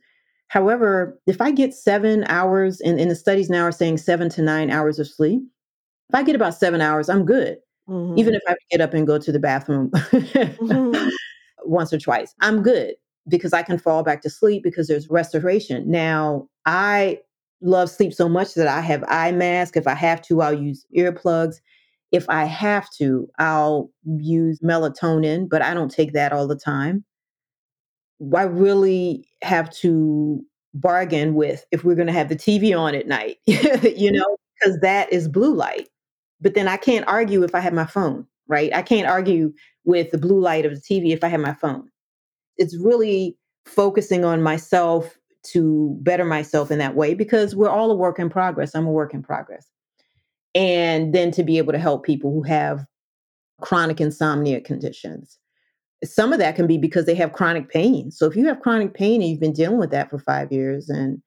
[0.53, 4.42] However, if I get seven hours, and, and the studies now are saying seven to
[4.42, 5.40] nine hours of sleep,
[6.11, 7.57] if I get about seven hours, I'm good.
[7.88, 8.18] Mm-hmm.
[8.18, 11.09] Even if I get up and go to the bathroom mm-hmm.
[11.64, 12.96] once or twice, I'm good
[13.28, 15.90] because I can fall back to sleep because there's restoration.
[15.90, 17.20] Now, I
[17.62, 19.78] love sleep so much that I have eye mask.
[19.78, 21.62] If I have to, I'll use earplugs.
[22.11, 27.07] If I have to, I'll use melatonin, but I don't take that all the time.
[28.34, 30.44] I really have to
[30.74, 34.14] bargain with if we're going to have the TV on at night, you mm-hmm.
[34.14, 35.88] know, because that is blue light.
[36.40, 38.74] But then I can't argue if I have my phone, right?
[38.74, 39.52] I can't argue
[39.84, 41.88] with the blue light of the TV if I have my phone.
[42.56, 47.96] It's really focusing on myself to better myself in that way because we're all a
[47.96, 48.74] work in progress.
[48.74, 49.66] I'm a work in progress.
[50.54, 52.84] And then to be able to help people who have
[53.60, 55.38] chronic insomnia conditions
[56.05, 58.11] some of that can be because they have chronic pain.
[58.11, 60.88] So if you have chronic pain and you've been dealing with that for five years
[60.88, 61.22] and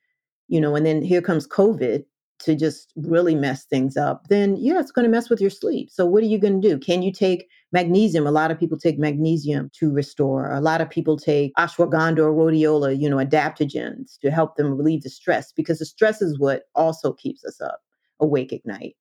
[0.47, 2.03] you know, and then here comes COVID
[2.37, 5.89] to just really mess things up, then yeah, it's going to mess with your sleep.
[5.89, 6.77] So what are you going to do?
[6.77, 8.27] Can you take magnesium?
[8.27, 10.51] A lot of people take magnesium to restore.
[10.51, 15.03] A lot of people take ashwagandha or rhodiola, you know, adaptogens to help them relieve
[15.03, 17.79] the stress because the stress is what also keeps us up
[18.19, 18.95] awake at night.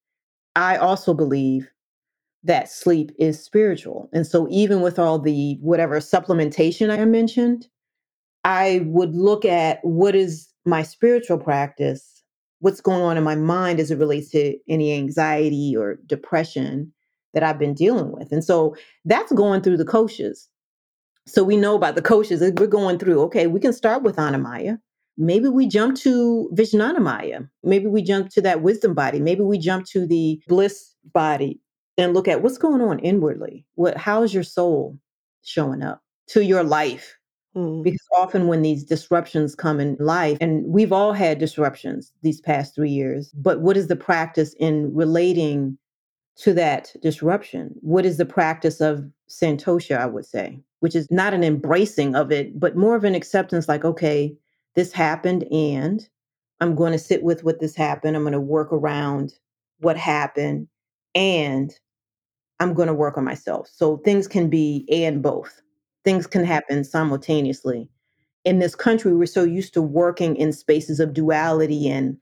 [0.57, 1.69] I also believe
[2.45, 4.09] that sleep is spiritual.
[4.13, 7.67] And so, even with all the whatever supplementation I mentioned,
[8.45, 12.23] I would look at what is my spiritual practice,
[12.61, 16.93] what's going on in my mind as it relates to any anxiety or depression
[17.33, 18.31] that I've been dealing with.
[18.31, 20.47] And so, that's going through the koshas.
[21.27, 22.41] So, we know about the koshas.
[22.61, 24.79] We're going through, okay, we can start with Annamaya.
[25.17, 27.49] Maybe we jump to Vijnanamaya.
[27.63, 29.21] Maybe we jump to that wisdom body.
[29.21, 31.61] Maybe we jump to the bliss body
[31.97, 33.65] and look at what's going on inwardly.
[33.75, 34.99] What how's your soul
[35.43, 37.17] showing up to your life?
[37.57, 37.85] Mm.
[37.85, 42.75] Because often when these disruptions come in life, and we've all had disruptions these past
[42.75, 45.79] three years, but what is the practice in relating
[46.37, 47.75] to that disruption?
[47.81, 52.33] What is the practice of Santosha, I would say, which is not an embracing of
[52.33, 54.35] it, but more of an acceptance like, okay,
[54.75, 56.09] this happened and
[56.61, 58.17] I'm going to sit with what this happened.
[58.17, 59.35] I'm going to work around
[59.79, 60.67] what happened
[61.15, 61.73] and
[62.61, 63.69] I'm going to work on myself.
[63.73, 65.61] So things can be and both.
[66.05, 66.53] Things can mm-hmm.
[66.53, 67.89] happen simultaneously.
[68.45, 72.17] In this country, we're so used to working in spaces of duality and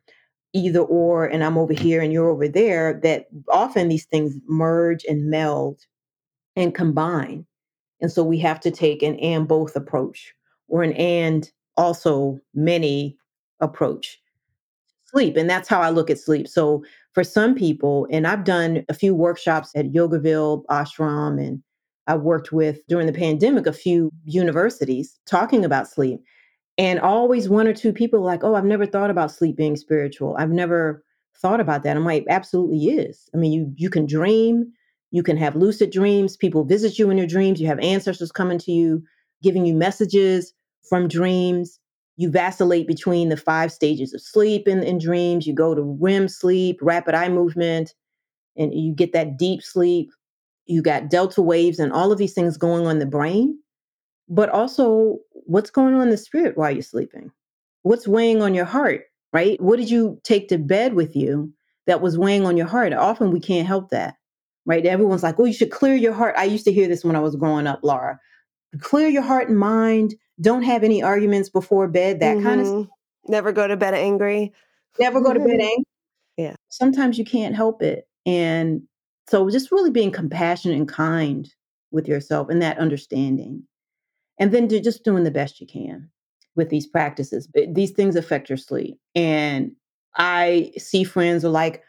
[0.53, 5.05] either or, and I'm over here and you're over there, that often these things merge
[5.05, 5.81] and meld
[6.57, 7.47] and combine.
[8.01, 10.35] And so we have to take an and both approach
[10.69, 13.17] or an and also many
[13.61, 14.21] approach.
[15.07, 15.37] Sleep.
[15.37, 16.49] And that's how I look at sleep.
[16.49, 21.63] So for some people, and I've done a few workshops at Yogaville Ashram, and
[22.07, 26.21] I worked with during the pandemic a few universities talking about sleep.
[26.79, 30.35] And always one or two people like, oh, I've never thought about sleep being spiritual.
[30.39, 31.05] I've never
[31.37, 31.97] thought about that.
[31.97, 33.29] I'm like, absolutely is.
[33.35, 34.73] I mean, you you can dream,
[35.11, 38.59] you can have lucid dreams, people visit you in your dreams, you have ancestors coming
[38.61, 39.03] to you,
[39.43, 40.55] giving you messages.
[40.89, 41.79] from dreams.
[42.23, 45.45] You vacillate between the five stages of sleep in dreams.
[45.45, 47.95] You go to REM sleep, rapid eye movement,
[48.57, 50.09] and you get that deep sleep.
[50.67, 53.59] You got delta waves and all of these things going on in the brain,
[54.29, 57.33] but also what's going on in the spirit while you're sleeping?
[57.83, 59.03] What's weighing on your heart,
[59.33, 59.61] right?
[59.61, 61.53] What did you take to bed with you
[61.89, 62.93] that was weighing on your heart?
[62.93, 64.15] Often we can't help that,
[64.65, 64.87] right?
[64.87, 66.37] Everyone's like, oh, you should clear your heart.
[66.39, 68.21] I used to hear this when I was growing up, Laura.
[68.81, 70.15] Clear your heart and mind.
[70.41, 72.47] Don't have any arguments before bed, that mm-hmm.
[72.47, 72.87] kind of stuff.
[73.29, 74.53] Never go to bed angry.
[74.99, 75.85] Never go to bed angry.
[76.37, 76.55] yeah.
[76.69, 78.09] Sometimes you can't help it.
[78.27, 78.83] And
[79.29, 81.49] so just really being compassionate and kind
[81.91, 83.63] with yourself and that understanding.
[84.39, 86.11] And then just doing the best you can
[86.57, 87.47] with these practices.
[87.47, 88.99] But These things affect your sleep.
[89.15, 89.73] And
[90.17, 91.83] I see friends are like,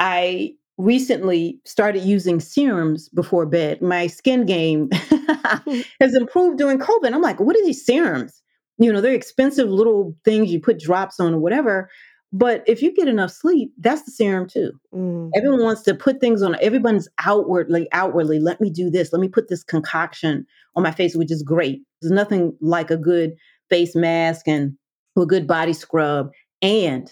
[0.00, 3.80] I recently started using serums before bed.
[3.80, 4.90] My skin game
[6.00, 7.12] has improved during COVID.
[7.12, 8.42] I'm like, what are these serums?
[8.78, 11.88] You know, they're expensive little things you put drops on or whatever.
[12.32, 14.72] But if you get enough sleep, that's the serum too.
[14.92, 15.30] Mm.
[15.36, 16.56] Everyone wants to put things on.
[16.60, 18.40] Everyone's outwardly, outwardly.
[18.40, 19.12] Let me do this.
[19.12, 20.44] Let me put this concoction
[20.74, 21.82] on my face, which is great.
[22.02, 23.34] There's nothing like a good
[23.70, 24.76] face mask and
[25.16, 26.32] a good body scrub.
[26.60, 27.08] And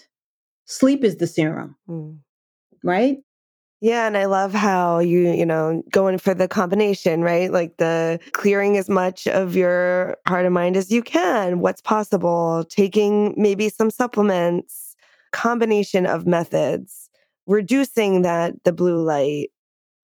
[0.65, 2.17] sleep is the serum, mm.
[2.83, 3.19] right?
[3.83, 7.51] Yeah, and I love how you, you know, going for the combination, right?
[7.51, 12.63] Like the clearing as much of your heart and mind as you can, what's possible,
[12.69, 14.95] taking maybe some supplements,
[15.33, 17.09] combination of methods,
[17.45, 19.49] reducing that the blue light.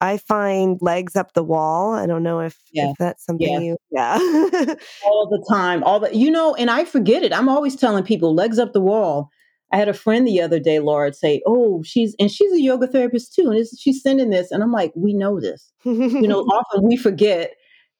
[0.02, 1.94] I find legs up the wall.
[1.94, 2.90] I don't know if, yeah.
[2.90, 3.60] if that's something yeah.
[3.60, 4.18] you yeah.
[5.06, 5.82] all the time.
[5.84, 7.32] All the you know, and I forget it.
[7.32, 9.30] I'm always telling people legs up the wall
[9.72, 12.86] I had a friend the other day, Laura, say, "Oh, she's and she's a yoga
[12.86, 15.72] therapist too, and she's sending this." And I'm like, "We know this.
[15.84, 17.54] you know, often we forget."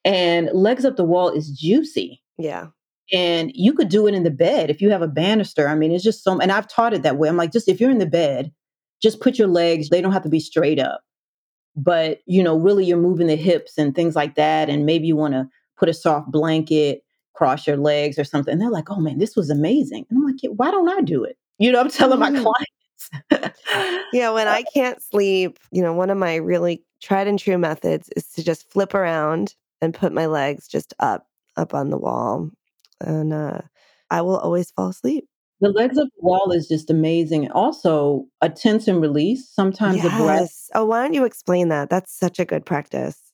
[0.05, 2.23] And legs up the wall is juicy.
[2.39, 2.69] Yeah.
[3.13, 5.69] And you could do it in the bed if you have a banister.
[5.69, 6.39] I mean, it's just so.
[6.41, 7.29] And I've taught it that way.
[7.29, 8.53] I'm like, just if you're in the bed,
[9.03, 9.89] just put your legs.
[9.89, 11.03] They don't have to be straight up,
[11.77, 14.69] but you know, really, you're moving the hips and things like that.
[14.69, 15.49] And maybe you want to
[15.79, 17.03] put a soft blanket
[17.35, 18.53] cross your legs or something.
[18.53, 21.25] And they're like, "Oh man, this was amazing." And I'm like, "Why don't I do
[21.25, 22.43] it?" You know, I'm telling my mm-hmm.
[23.31, 23.61] clients.
[24.13, 28.09] yeah, when I can't sleep, you know, one of my really tried and true methods
[28.17, 32.51] is to just flip around and put my legs just up, up on the wall.
[33.03, 33.61] And uh,
[34.11, 35.27] I will always fall asleep.
[35.61, 37.51] The legs up the wall is just amazing.
[37.51, 39.47] Also, a tense and release.
[39.47, 40.05] Sometimes yes.
[40.05, 40.71] the breath.
[40.75, 41.91] Oh, why don't you explain that?
[41.91, 43.30] That's such a good practice.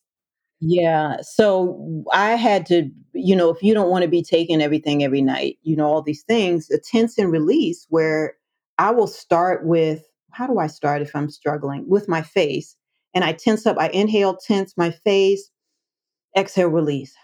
[0.69, 1.19] Yeah.
[1.23, 5.23] So I had to, you know, if you don't want to be taking everything every
[5.23, 8.35] night, you know, all these things, a tense and release where
[8.79, 10.03] I will start with
[10.33, 12.77] how do I start if I'm struggling with my face?
[13.15, 15.51] And I tense up, I inhale, tense my face,
[16.37, 17.15] exhale, release.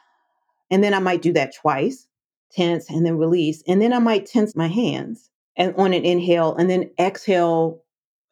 [0.71, 2.07] And then I might do that twice,
[2.53, 3.61] tense and then release.
[3.67, 7.83] And then I might tense my hands and on an inhale and then exhale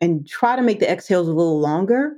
[0.00, 2.12] and try to make the exhales a little longer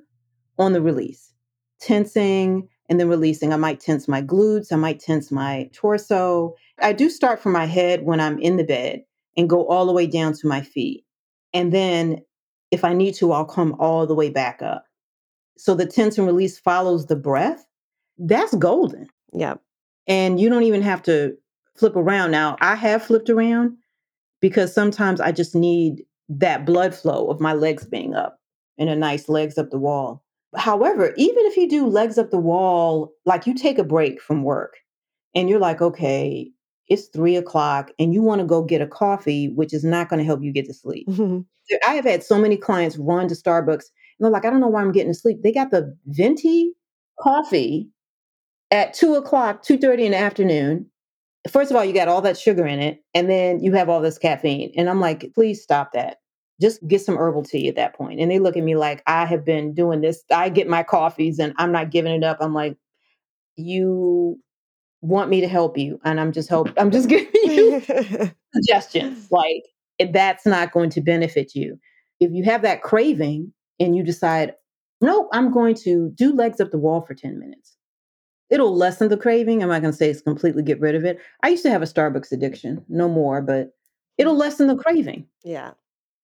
[0.59, 1.32] on the release.
[1.80, 3.55] Tensing, and then releasing.
[3.55, 6.55] I might tense my glutes, I might tense my torso.
[6.78, 9.03] I do start from my head when I'm in the bed
[9.34, 11.07] and go all the way down to my feet.
[11.55, 12.20] And then
[12.70, 14.84] if I need to, I'll come all the way back up.
[15.57, 17.64] So the tense and release follows the breath.
[18.18, 19.09] That's golden.
[19.32, 19.55] Yeah.
[20.07, 21.34] And you don't even have to
[21.74, 22.30] flip around.
[22.30, 23.78] Now, I have flipped around
[24.43, 28.38] because sometimes I just need that blood flow of my legs being up
[28.76, 30.22] and a nice legs up the wall.
[30.57, 34.42] However, even if you do legs up the wall, like you take a break from
[34.42, 34.76] work
[35.34, 36.50] and you're like, okay,
[36.88, 40.18] it's three o'clock and you want to go get a coffee, which is not going
[40.18, 41.09] to help you get to sleep.
[41.72, 41.76] Mm-hmm.
[41.86, 43.80] I have had so many clients run to Starbucks and
[44.18, 45.42] they're like, I don't know why I'm getting to sleep.
[45.42, 46.72] They got the venti
[47.20, 47.88] coffee
[48.72, 50.90] at two o'clock, two thirty in the afternoon.
[51.48, 54.00] First of all, you got all that sugar in it, and then you have all
[54.00, 54.72] this caffeine.
[54.76, 56.18] And I'm like, please stop that
[56.63, 58.21] just get some herbal tea at that point.
[58.21, 60.23] And they look at me like I have been doing this.
[60.33, 62.39] I get my coffees and I'm not giving it up.
[62.41, 62.77] I'm like,
[63.57, 64.39] you
[65.01, 66.01] want me to help you.
[66.05, 67.83] And I'm just help I'm just giving you
[68.55, 69.29] suggestions.
[69.31, 69.65] Like
[70.13, 71.79] that's not going to benefit you.
[72.21, 74.55] If you have that craving and you decide,
[75.01, 77.77] nope, I'm going to do legs up the wall for 10 minutes.
[78.51, 79.63] It'll lessen the craving.
[79.63, 81.19] I'm not going to say it's completely get rid of it.
[81.43, 83.71] I used to have a Starbucks addiction, no more, but
[84.19, 85.27] it'll lessen the craving.
[85.43, 85.73] Yeah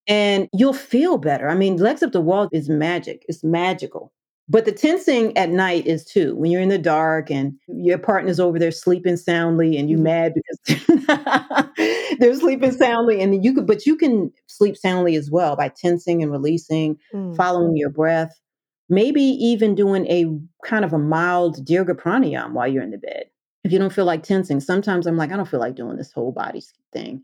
[0.09, 1.49] and you'll feel better.
[1.49, 3.25] I mean, legs up the wall is magic.
[3.29, 4.13] It's magical.
[4.51, 6.35] But the tensing at night is too.
[6.35, 10.05] When you're in the dark and your partner's over there sleeping soundly and you're mm-hmm.
[10.05, 15.55] mad because they're sleeping soundly and you could but you can sleep soundly as well
[15.55, 17.37] by tensing and releasing, mm.
[17.37, 18.41] following your breath.
[18.89, 20.25] Maybe even doing a
[20.67, 23.25] kind of a mild dirga pranayam while you're in the bed.
[23.65, 26.11] if you don't feel like tensing, sometimes I'm like, I don't feel like doing this
[26.11, 27.23] whole body thing.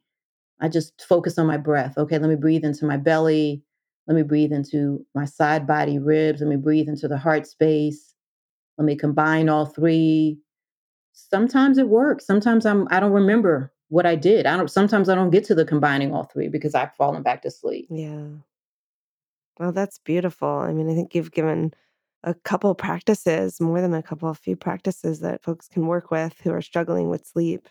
[0.61, 1.98] I just focus on my breath.
[1.98, 3.62] Okay, let me breathe into my belly.
[4.07, 6.40] Let me breathe into my side body ribs.
[6.40, 8.14] Let me breathe into the heart space.
[8.78, 10.38] Let me combine all three.
[11.12, 12.26] Sometimes it works.
[12.26, 14.46] Sometimes I'm I don't remember what I did.
[14.46, 17.42] I don't sometimes I don't get to the combining all three because I've fallen back
[17.42, 17.86] to sleep.
[17.90, 18.26] Yeah.
[19.59, 20.48] Well, that's beautiful.
[20.48, 21.72] I mean, I think you've given
[22.24, 26.40] a couple practices, more than a couple, a few practices that folks can work with
[26.42, 27.68] who are struggling with sleep.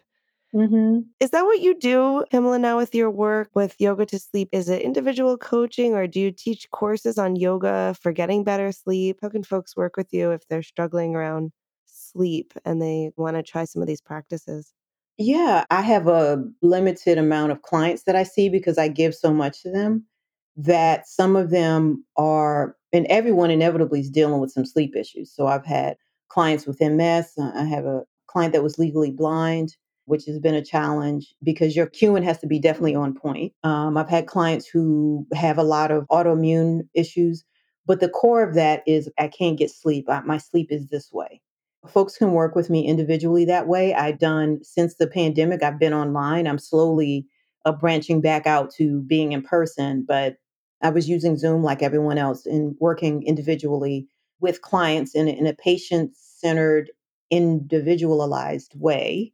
[0.53, 0.99] Mm-hmm.
[1.19, 4.49] Is that what you do, Pamela, now with your work with Yoga to Sleep?
[4.51, 9.19] Is it individual coaching or do you teach courses on yoga for getting better sleep?
[9.21, 11.51] How can folks work with you if they're struggling around
[11.85, 14.73] sleep and they want to try some of these practices?
[15.17, 19.33] Yeah, I have a limited amount of clients that I see because I give so
[19.33, 20.05] much to them
[20.55, 25.33] that some of them are, and everyone inevitably is dealing with some sleep issues.
[25.33, 25.97] So I've had
[26.29, 27.33] clients with MS.
[27.39, 29.75] uh, I have a client that was legally blind,
[30.05, 33.53] which has been a challenge because your cueing has to be definitely on point.
[33.63, 37.43] Um, I've had clients who have a lot of autoimmune issues,
[37.85, 40.09] but the core of that is I can't get sleep.
[40.09, 41.41] I, my sleep is this way
[41.87, 43.93] folks can work with me individually that way.
[43.93, 46.47] I've done since the pandemic, I've been online.
[46.47, 47.27] I'm slowly
[47.65, 50.37] uh, branching back out to being in person, but
[50.81, 54.07] I was using Zoom like everyone else and working individually
[54.39, 56.91] with clients in, in a patient centered,
[57.31, 59.31] individualized way,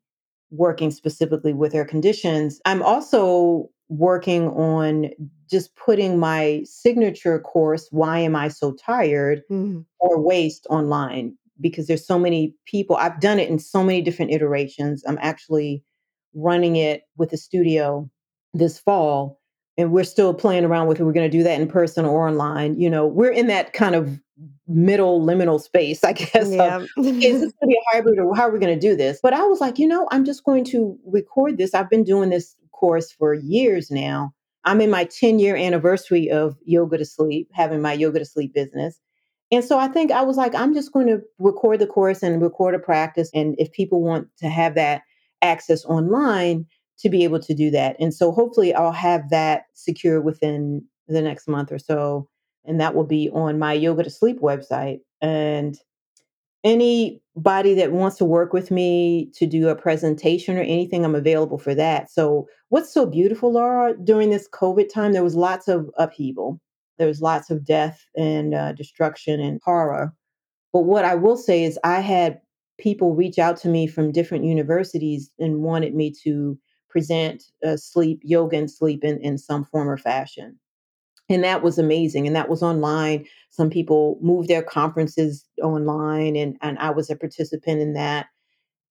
[0.51, 2.59] working specifically with their conditions.
[2.65, 5.09] I'm also working on
[5.49, 9.43] just putting my signature course, Why Am I So Tired?
[9.49, 9.85] Mhm.
[9.99, 12.95] or waste online because there's so many people.
[12.95, 15.03] I've done it in so many different iterations.
[15.05, 15.83] I'm actually
[16.33, 18.09] running it with a studio
[18.53, 19.39] this fall
[19.77, 21.03] and we're still playing around with it.
[21.03, 22.79] We're going to do that in person or online.
[22.79, 24.19] You know, we're in that kind of
[24.67, 28.47] middle liminal space, I guess, of is this going to be a hybrid or how
[28.47, 29.19] are we going to do this?
[29.21, 31.73] But I was like, you know, I'm just going to record this.
[31.73, 34.33] I've been doing this course for years now.
[34.65, 38.53] I'm in my 10 year anniversary of Yoga to Sleep, having my Yoga to Sleep
[38.53, 38.99] business.
[39.51, 42.41] And so I think I was like, I'm just going to record the course and
[42.41, 43.31] record a practice.
[43.33, 45.01] And if people want to have that
[45.41, 46.67] access online,
[46.99, 47.95] to be able to do that.
[47.99, 52.28] And so hopefully I'll have that secure within the next month or so.
[52.65, 54.99] And that will be on my Yoga to Sleep website.
[55.21, 55.77] And
[56.63, 61.57] anybody that wants to work with me to do a presentation or anything, I'm available
[61.57, 62.11] for that.
[62.11, 66.59] So, what's so beautiful, Laura, during this COVID time, there was lots of upheaval.
[66.97, 70.13] There was lots of death and uh, destruction and horror.
[70.73, 72.39] But what I will say is, I had
[72.77, 76.57] people reach out to me from different universities and wanted me to
[76.89, 80.57] present uh, sleep, yoga, and sleep in, in some form or fashion
[81.29, 86.57] and that was amazing and that was online some people moved their conferences online and
[86.61, 88.27] and I was a participant in that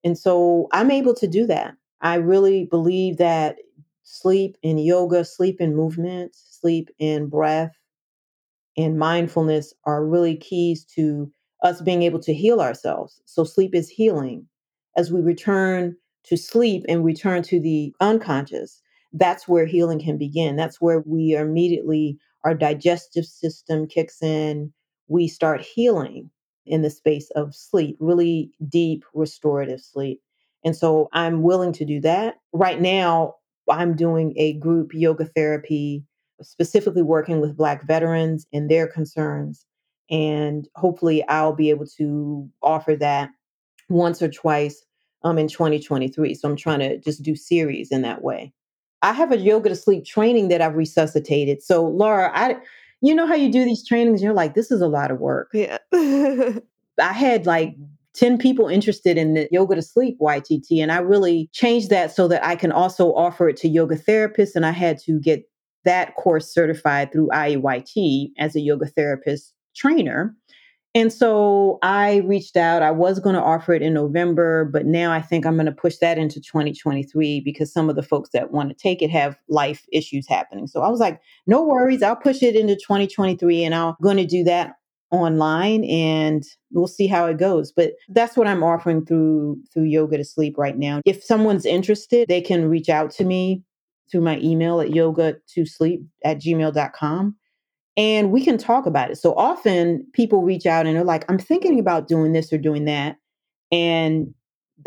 [0.05, 3.57] and so I'm able to do that I really believe that
[4.05, 7.72] sleep and yoga sleep and movement sleep and breath
[8.78, 11.32] and mindfulness are really keys to
[11.64, 13.22] us being able to heal ourselves.
[13.26, 14.49] So, sleep is healing.
[14.97, 18.82] As we return to sleep and return to the unconscious,
[19.14, 20.57] that's where healing can begin.
[20.57, 22.18] That's where we are immediately,
[22.49, 24.72] our digestive system kicks in.
[25.07, 26.30] We start healing
[26.64, 30.22] in the space of sleep, really deep restorative sleep.
[30.64, 32.36] And so, I'm willing to do that.
[32.55, 33.34] Right now,
[33.70, 36.05] I'm doing a group yoga therapy
[36.40, 39.66] specifically working with Black veterans and their concerns.
[40.11, 43.28] And hopefully, I'll be able to offer that
[43.90, 44.82] once or twice
[45.22, 46.34] um, in 2023.
[46.34, 48.55] So I'm trying to just do series in that way.
[49.03, 51.62] I have a yoga to sleep training that I've resuscitated.
[51.62, 52.57] So, Laura, I,
[53.01, 55.51] you know how you do these trainings, you're like, this is a lot of work.
[55.53, 55.78] yeah.
[57.01, 57.76] I had like
[58.14, 62.26] 10 people interested in the yoga to sleep YTT, and I really changed that so
[62.28, 64.57] that I can also offer it to yoga therapists.
[64.57, 65.44] And I had to get
[65.84, 70.34] that course certified through IAYT as a yoga therapist trainer.
[70.95, 72.82] And so I reached out.
[72.82, 75.72] I was going to offer it in November, but now I think I'm going to
[75.72, 79.36] push that into 2023 because some of the folks that want to take it have
[79.49, 80.66] life issues happening.
[80.66, 82.03] So I was like, no worries.
[82.03, 84.74] I'll push it into 2023 and I'm going to do that
[85.11, 90.18] online and we'll see how it goes but that's what i'm offering through through yoga
[90.18, 93.62] to sleep right now if someone's interested they can reach out to me
[94.11, 97.34] through my email at yoga to sleep at gmail.com
[97.99, 101.38] and we can talk about it so often people reach out and they're like i'm
[101.38, 103.16] thinking about doing this or doing that
[103.72, 104.32] and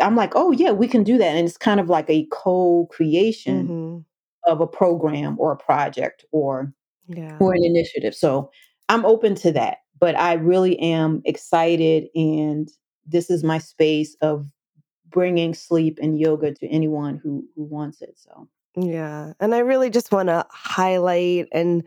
[0.02, 3.68] i'm like oh yeah we can do that and it's kind of like a co-creation
[3.68, 4.06] Mhm.
[4.52, 6.74] of a program or a project or
[7.08, 7.38] Yeah.
[7.40, 8.16] or an initiative.
[8.16, 8.50] So
[8.90, 12.70] I'm open to that, but I really am excited and
[13.06, 14.46] this is my space of
[15.10, 18.18] bringing sleep and yoga to anyone who who wants it.
[18.18, 18.48] So
[18.78, 19.34] yeah.
[19.42, 21.84] And I really just want to highlight and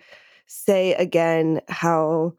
[0.47, 2.35] say again how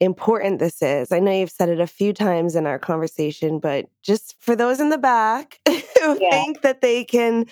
[0.00, 1.12] important this is.
[1.12, 4.80] I know you've said it a few times in our conversation, but just for those
[4.80, 6.30] in the back who yeah.
[6.30, 7.46] think that they can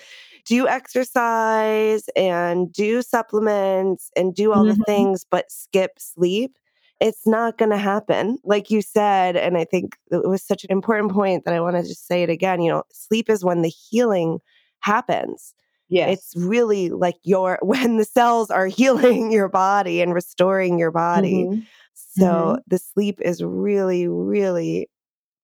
[0.45, 4.77] do exercise and do supplements and do all mm-hmm.
[4.77, 6.57] the things, but skip sleep,
[6.99, 8.37] it's not going to happen.
[8.43, 11.75] Like you said, and I think it was such an important point that I want
[11.75, 12.61] to just say it again.
[12.61, 14.39] You know, sleep is when the healing
[14.79, 15.53] happens.
[15.93, 16.17] Yes.
[16.17, 21.45] It's really like your when the cells are healing your body and restoring your body.
[21.45, 21.59] Mm-hmm.
[21.93, 22.61] So mm-hmm.
[22.67, 24.89] the sleep is really, really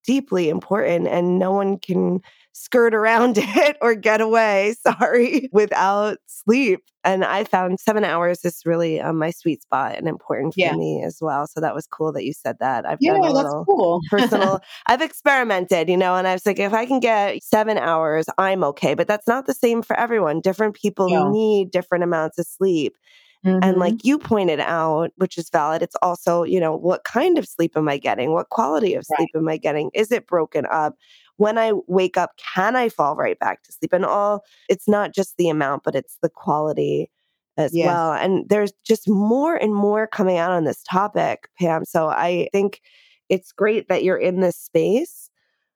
[0.04, 2.20] deeply important and no one can
[2.52, 6.80] skirt around it or get away, sorry, without sleep.
[7.02, 10.76] And I found seven hours is really um, my sweet spot and important for yeah.
[10.76, 11.46] me as well.
[11.46, 12.84] So that was cool that you said that.
[12.86, 14.00] I've yeah, done a little cool.
[14.10, 18.26] personal, I've experimented, you know, and I was like, if I can get seven hours,
[18.36, 18.92] I'm okay.
[18.94, 20.40] But that's not the same for everyone.
[20.40, 21.30] Different people yeah.
[21.30, 22.96] need different amounts of sleep.
[23.44, 23.60] Mm-hmm.
[23.62, 27.48] And like you pointed out, which is valid, it's also, you know, what kind of
[27.48, 28.32] sleep am I getting?
[28.32, 29.40] What quality of sleep right.
[29.40, 29.90] am I getting?
[29.94, 30.96] Is it broken up?
[31.40, 33.92] When I wake up, can I fall right back to sleep?
[33.92, 37.10] And all, it's not just the amount, but it's the quality
[37.56, 37.86] as yes.
[37.86, 38.12] well.
[38.12, 41.84] And there's just more and more coming out on this topic, Pam.
[41.84, 42.80] So I think
[43.28, 45.30] it's great that you're in this space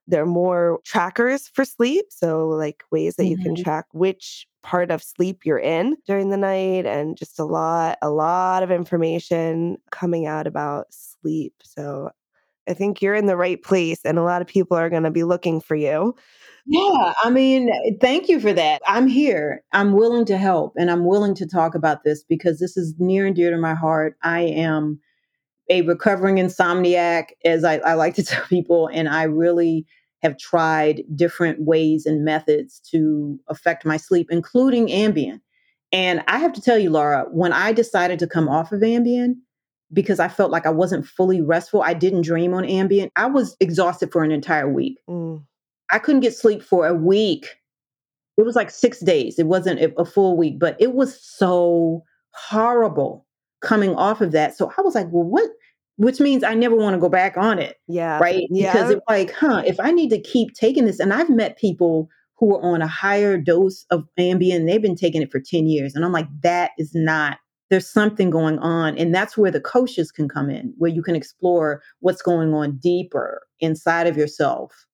[0.07, 2.05] there are more trackers for sleep.
[2.09, 3.31] So, like ways that mm-hmm.
[3.31, 3.63] you can mm-hmm.
[3.63, 8.09] track which part of sleep you're in during the night, and just a lot, a
[8.09, 11.53] lot of information coming out about sleep.
[11.63, 12.11] So,
[12.67, 15.11] I think you're in the right place, and a lot of people are going to
[15.11, 16.15] be looking for you.
[16.67, 18.81] Yeah, I mean, eh, thank you for that.
[18.87, 19.63] I'm here.
[19.71, 23.27] I'm willing to help and I'm willing to talk about this because this is near
[23.27, 24.17] and dear to my heart.
[24.23, 24.99] I am
[25.69, 29.85] a recovering insomniac, as I, I like to tell people, and I really
[30.23, 35.41] have tried different ways and methods to affect my sleep, including Ambien.
[35.91, 39.35] And I have to tell you, Laura, when I decided to come off of Ambien,
[39.93, 43.55] because I felt like I wasn't fully restful, I didn't dream on Ambien, I was
[43.59, 44.97] exhausted for an entire week.
[45.09, 45.43] Mm.
[45.91, 47.47] I couldn't get sleep for a week.
[48.37, 49.39] It was like six days.
[49.39, 53.25] It wasn't a, a full week, but it was so horrible
[53.61, 54.57] coming off of that.
[54.57, 55.49] So I was like, well, what?
[55.97, 57.77] Which means I never want to go back on it.
[57.87, 58.19] Yeah.
[58.19, 58.43] Right.
[58.49, 58.73] Yeah.
[58.73, 62.09] Because it's like, huh, if I need to keep taking this, and I've met people
[62.37, 65.95] who are on a higher dose of Ambien, they've been taking it for 10 years.
[65.95, 67.37] And I'm like, that is not,
[67.69, 68.97] there's something going on.
[68.97, 72.77] And that's where the koshas can come in, where you can explore what's going on
[72.77, 74.85] deeper inside of yourself,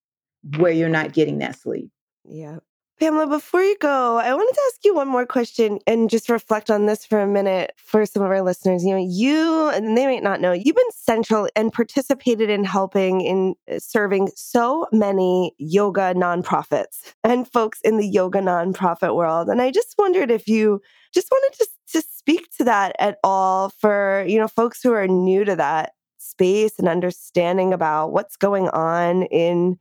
[0.58, 1.90] where you're not getting that sleep.
[2.26, 2.60] Yeah.
[3.02, 6.70] Pamela, before you go, I wanted to ask you one more question and just reflect
[6.70, 8.84] on this for a minute for some of our listeners.
[8.84, 13.22] You know, you, and they might not know, you've been central and participated in helping
[13.22, 19.50] in uh, serving so many yoga nonprofits and folks in the yoga nonprofit world.
[19.50, 20.80] And I just wondered if you
[21.12, 25.08] just wanted to, to speak to that at all for, you know, folks who are
[25.08, 29.80] new to that space and understanding about what's going on in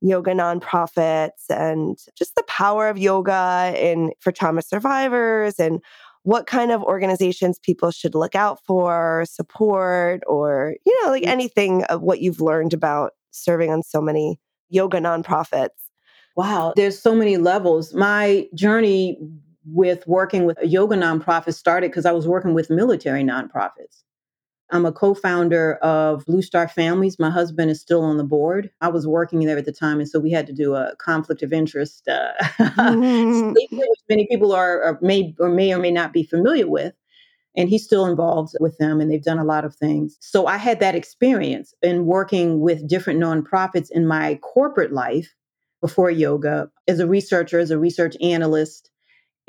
[0.00, 5.80] yoga nonprofits and just the power of yoga in for trauma survivors and
[6.22, 11.28] what kind of organizations people should look out for, support, or you know, like mm.
[11.28, 14.38] anything of what you've learned about serving on so many
[14.68, 15.68] yoga nonprofits.
[16.36, 17.94] Wow, there's so many levels.
[17.94, 19.18] My journey
[19.66, 24.02] with working with a yoga nonprofit started because I was working with military nonprofits.
[24.72, 27.18] I'm a co founder of Blue Star Families.
[27.18, 28.70] My husband is still on the board.
[28.80, 31.42] I was working there at the time, and so we had to do a conflict
[31.42, 33.52] of interest uh, mm-hmm.
[33.52, 36.94] which many people are, are, may or may or may not be familiar with.
[37.56, 40.16] And he's still involved with them, and they've done a lot of things.
[40.20, 45.34] So I had that experience in working with different nonprofits in my corporate life
[45.80, 48.90] before yoga as a researcher, as a research analyst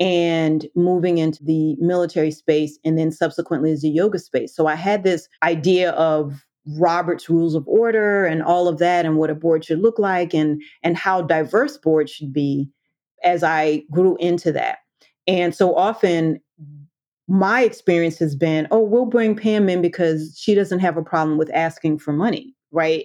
[0.02, 4.52] and moving into the military space and then subsequently as a yoga space.
[4.52, 6.44] So I had this idea of
[6.76, 10.34] Robert's rules of order and all of that and what a board should look like
[10.34, 12.68] and and how diverse boards should be
[13.22, 14.78] as I grew into that.
[15.28, 16.40] And so often
[17.28, 21.38] my experience has been, oh, we'll bring Pam in because she doesn't have a problem
[21.38, 23.04] with asking for money, right?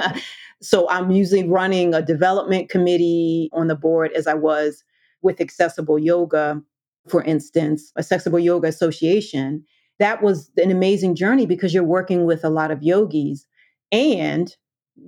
[0.62, 4.84] so I'm usually running a development committee on the board as I was
[5.24, 6.62] with Accessible Yoga,
[7.08, 9.64] for instance, Accessible Yoga Association,
[9.98, 13.46] that was an amazing journey because you're working with a lot of yogis
[13.90, 14.54] and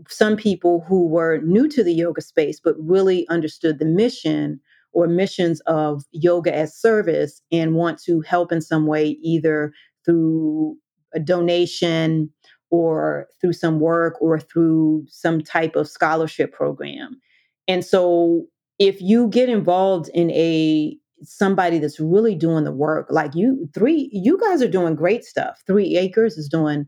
[0.08, 4.60] some people who were new to the yoga space but really understood the mission
[4.92, 9.72] or missions of yoga as service and want to help in some way either
[10.04, 10.76] through
[11.14, 12.30] a donation
[12.70, 17.20] or through some work or through some type of scholarship program.
[17.68, 18.46] And so
[18.78, 24.10] if you get involved in a somebody that's really doing the work, like you three,
[24.12, 25.62] you guys are doing great stuff.
[25.66, 26.86] Three Acres is doing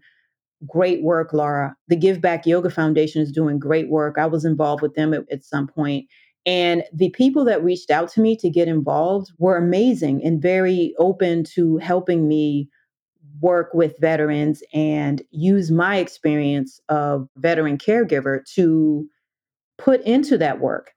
[0.66, 1.74] great work, Laura.
[1.88, 4.18] The Give Back Yoga Foundation is doing great work.
[4.18, 5.70] I was involved with them at, at some.
[6.46, 10.94] And the people that reached out to me to get involved were amazing and very
[10.98, 12.68] open to helping me
[13.40, 19.06] work with veterans and use my experience of veteran caregiver to
[19.76, 20.92] put into that work.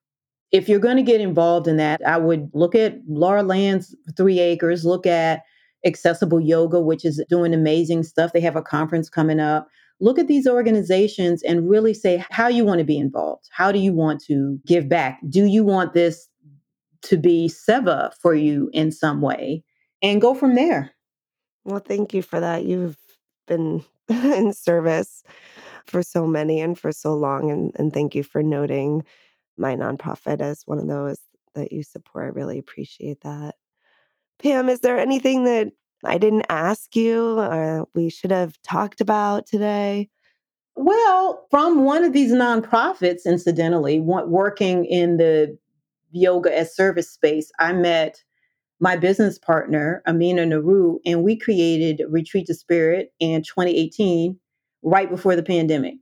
[0.51, 4.39] If you're going to get involved in that, I would look at Laura Land's Three
[4.39, 5.43] Acres, look at
[5.85, 8.33] Accessible Yoga, which is doing amazing stuff.
[8.33, 9.67] They have a conference coming up.
[9.99, 13.47] Look at these organizations and really say how you want to be involved.
[13.51, 15.19] How do you want to give back?
[15.29, 16.27] Do you want this
[17.03, 19.63] to be seva for you in some way?
[20.01, 20.91] And go from there.
[21.63, 22.65] Well, thank you for that.
[22.65, 22.97] You've
[23.47, 25.23] been in service
[25.85, 27.51] for so many and for so long.
[27.51, 29.03] And, and thank you for noting
[29.61, 31.19] my nonprofit as one of those
[31.55, 32.25] that you support.
[32.25, 33.55] I really appreciate that.
[34.41, 35.71] Pam, is there anything that
[36.03, 40.09] I didn't ask you or we should have talked about today?
[40.75, 45.57] Well, from one of these nonprofits, incidentally, working in the
[46.11, 48.23] yoga as service space, I met
[48.79, 54.39] my business partner, Amina Naru, and we created Retreat to Spirit in 2018,
[54.81, 55.95] right before the pandemic.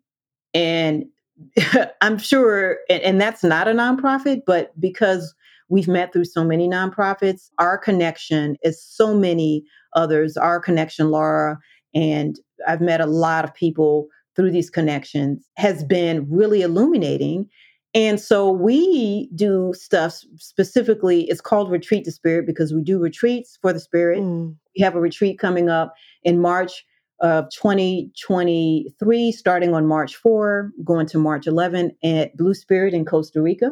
[0.53, 1.05] And
[2.01, 5.33] I'm sure, and, and that's not a nonprofit, but because
[5.69, 7.49] we've met through so many nonprofits.
[7.59, 9.63] Our connection is so many
[9.95, 10.35] others.
[10.35, 11.57] Our connection, Laura,
[11.93, 17.49] and I've met a lot of people through these connections, has been really illuminating.
[17.93, 23.57] And so we do stuff specifically, it's called Retreat to Spirit because we do retreats
[23.61, 24.19] for the spirit.
[24.19, 24.55] Mm.
[24.77, 26.85] We have a retreat coming up in March
[27.21, 33.41] of 2023, starting on March 4, going to March 11 at Blue Spirit in Costa
[33.41, 33.71] Rica.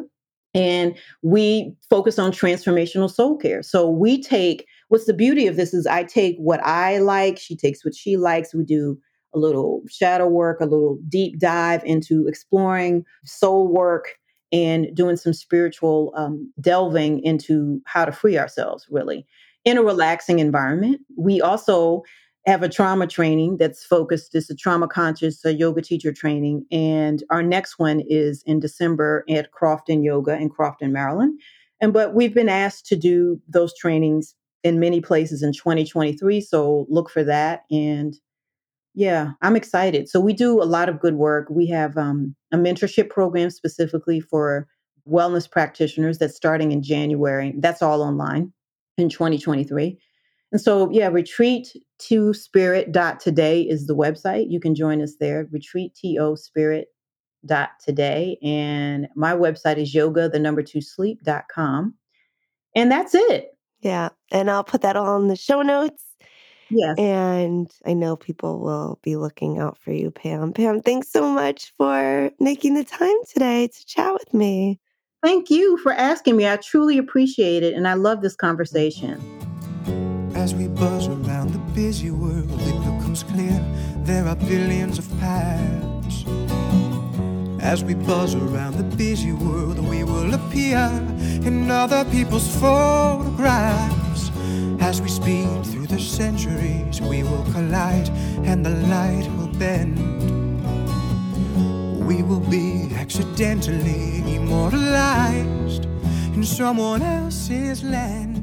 [0.54, 3.62] And we focus on transformational soul care.
[3.62, 7.56] So we take what's the beauty of this is I take what I like, she
[7.56, 8.54] takes what she likes.
[8.54, 8.98] We do
[9.34, 14.16] a little shadow work, a little deep dive into exploring soul work
[14.50, 19.26] and doing some spiritual um, delving into how to free ourselves, really,
[19.64, 21.00] in a relaxing environment.
[21.16, 22.02] We also
[22.48, 24.34] have a trauma training that's focused.
[24.34, 29.24] It's a trauma conscious a yoga teacher training, and our next one is in December
[29.28, 31.38] at Crofton Yoga in Crofton, Maryland.
[31.80, 34.34] And but we've been asked to do those trainings
[34.64, 37.64] in many places in 2023, so look for that.
[37.70, 38.16] And
[38.94, 40.08] yeah, I'm excited.
[40.08, 41.48] So we do a lot of good work.
[41.50, 44.66] We have um, a mentorship program specifically for
[45.06, 47.54] wellness practitioners that's starting in January.
[47.58, 48.52] That's all online
[48.96, 49.98] in 2023.
[50.52, 51.68] And so, yeah, retreat
[51.98, 54.46] to spirit dot today is the website.
[54.48, 56.88] You can join us there, retreat to spirit
[57.44, 58.38] dot today.
[58.42, 61.94] And my website is yoga, the number two sleep.com.
[62.74, 63.50] And that's it.
[63.80, 64.10] Yeah.
[64.30, 66.04] And I'll put that all in the show notes.
[66.70, 66.98] Yes.
[66.98, 70.52] And I know people will be looking out for you, Pam.
[70.52, 74.80] Pam, thanks so much for making the time today to chat with me.
[75.22, 76.48] Thank you for asking me.
[76.48, 77.74] I truly appreciate it.
[77.74, 79.37] And I love this conversation.
[81.86, 83.56] Busy world, it becomes clear
[83.98, 86.24] there are billions of paths.
[87.60, 90.80] As we buzz around the busy world, we will appear
[91.48, 94.32] in other people's photographs.
[94.80, 98.08] As we speed through the centuries, we will collide
[98.48, 99.96] and the light will bend.
[102.04, 105.84] We will be accidentally immortalized
[106.34, 108.37] in someone else's land.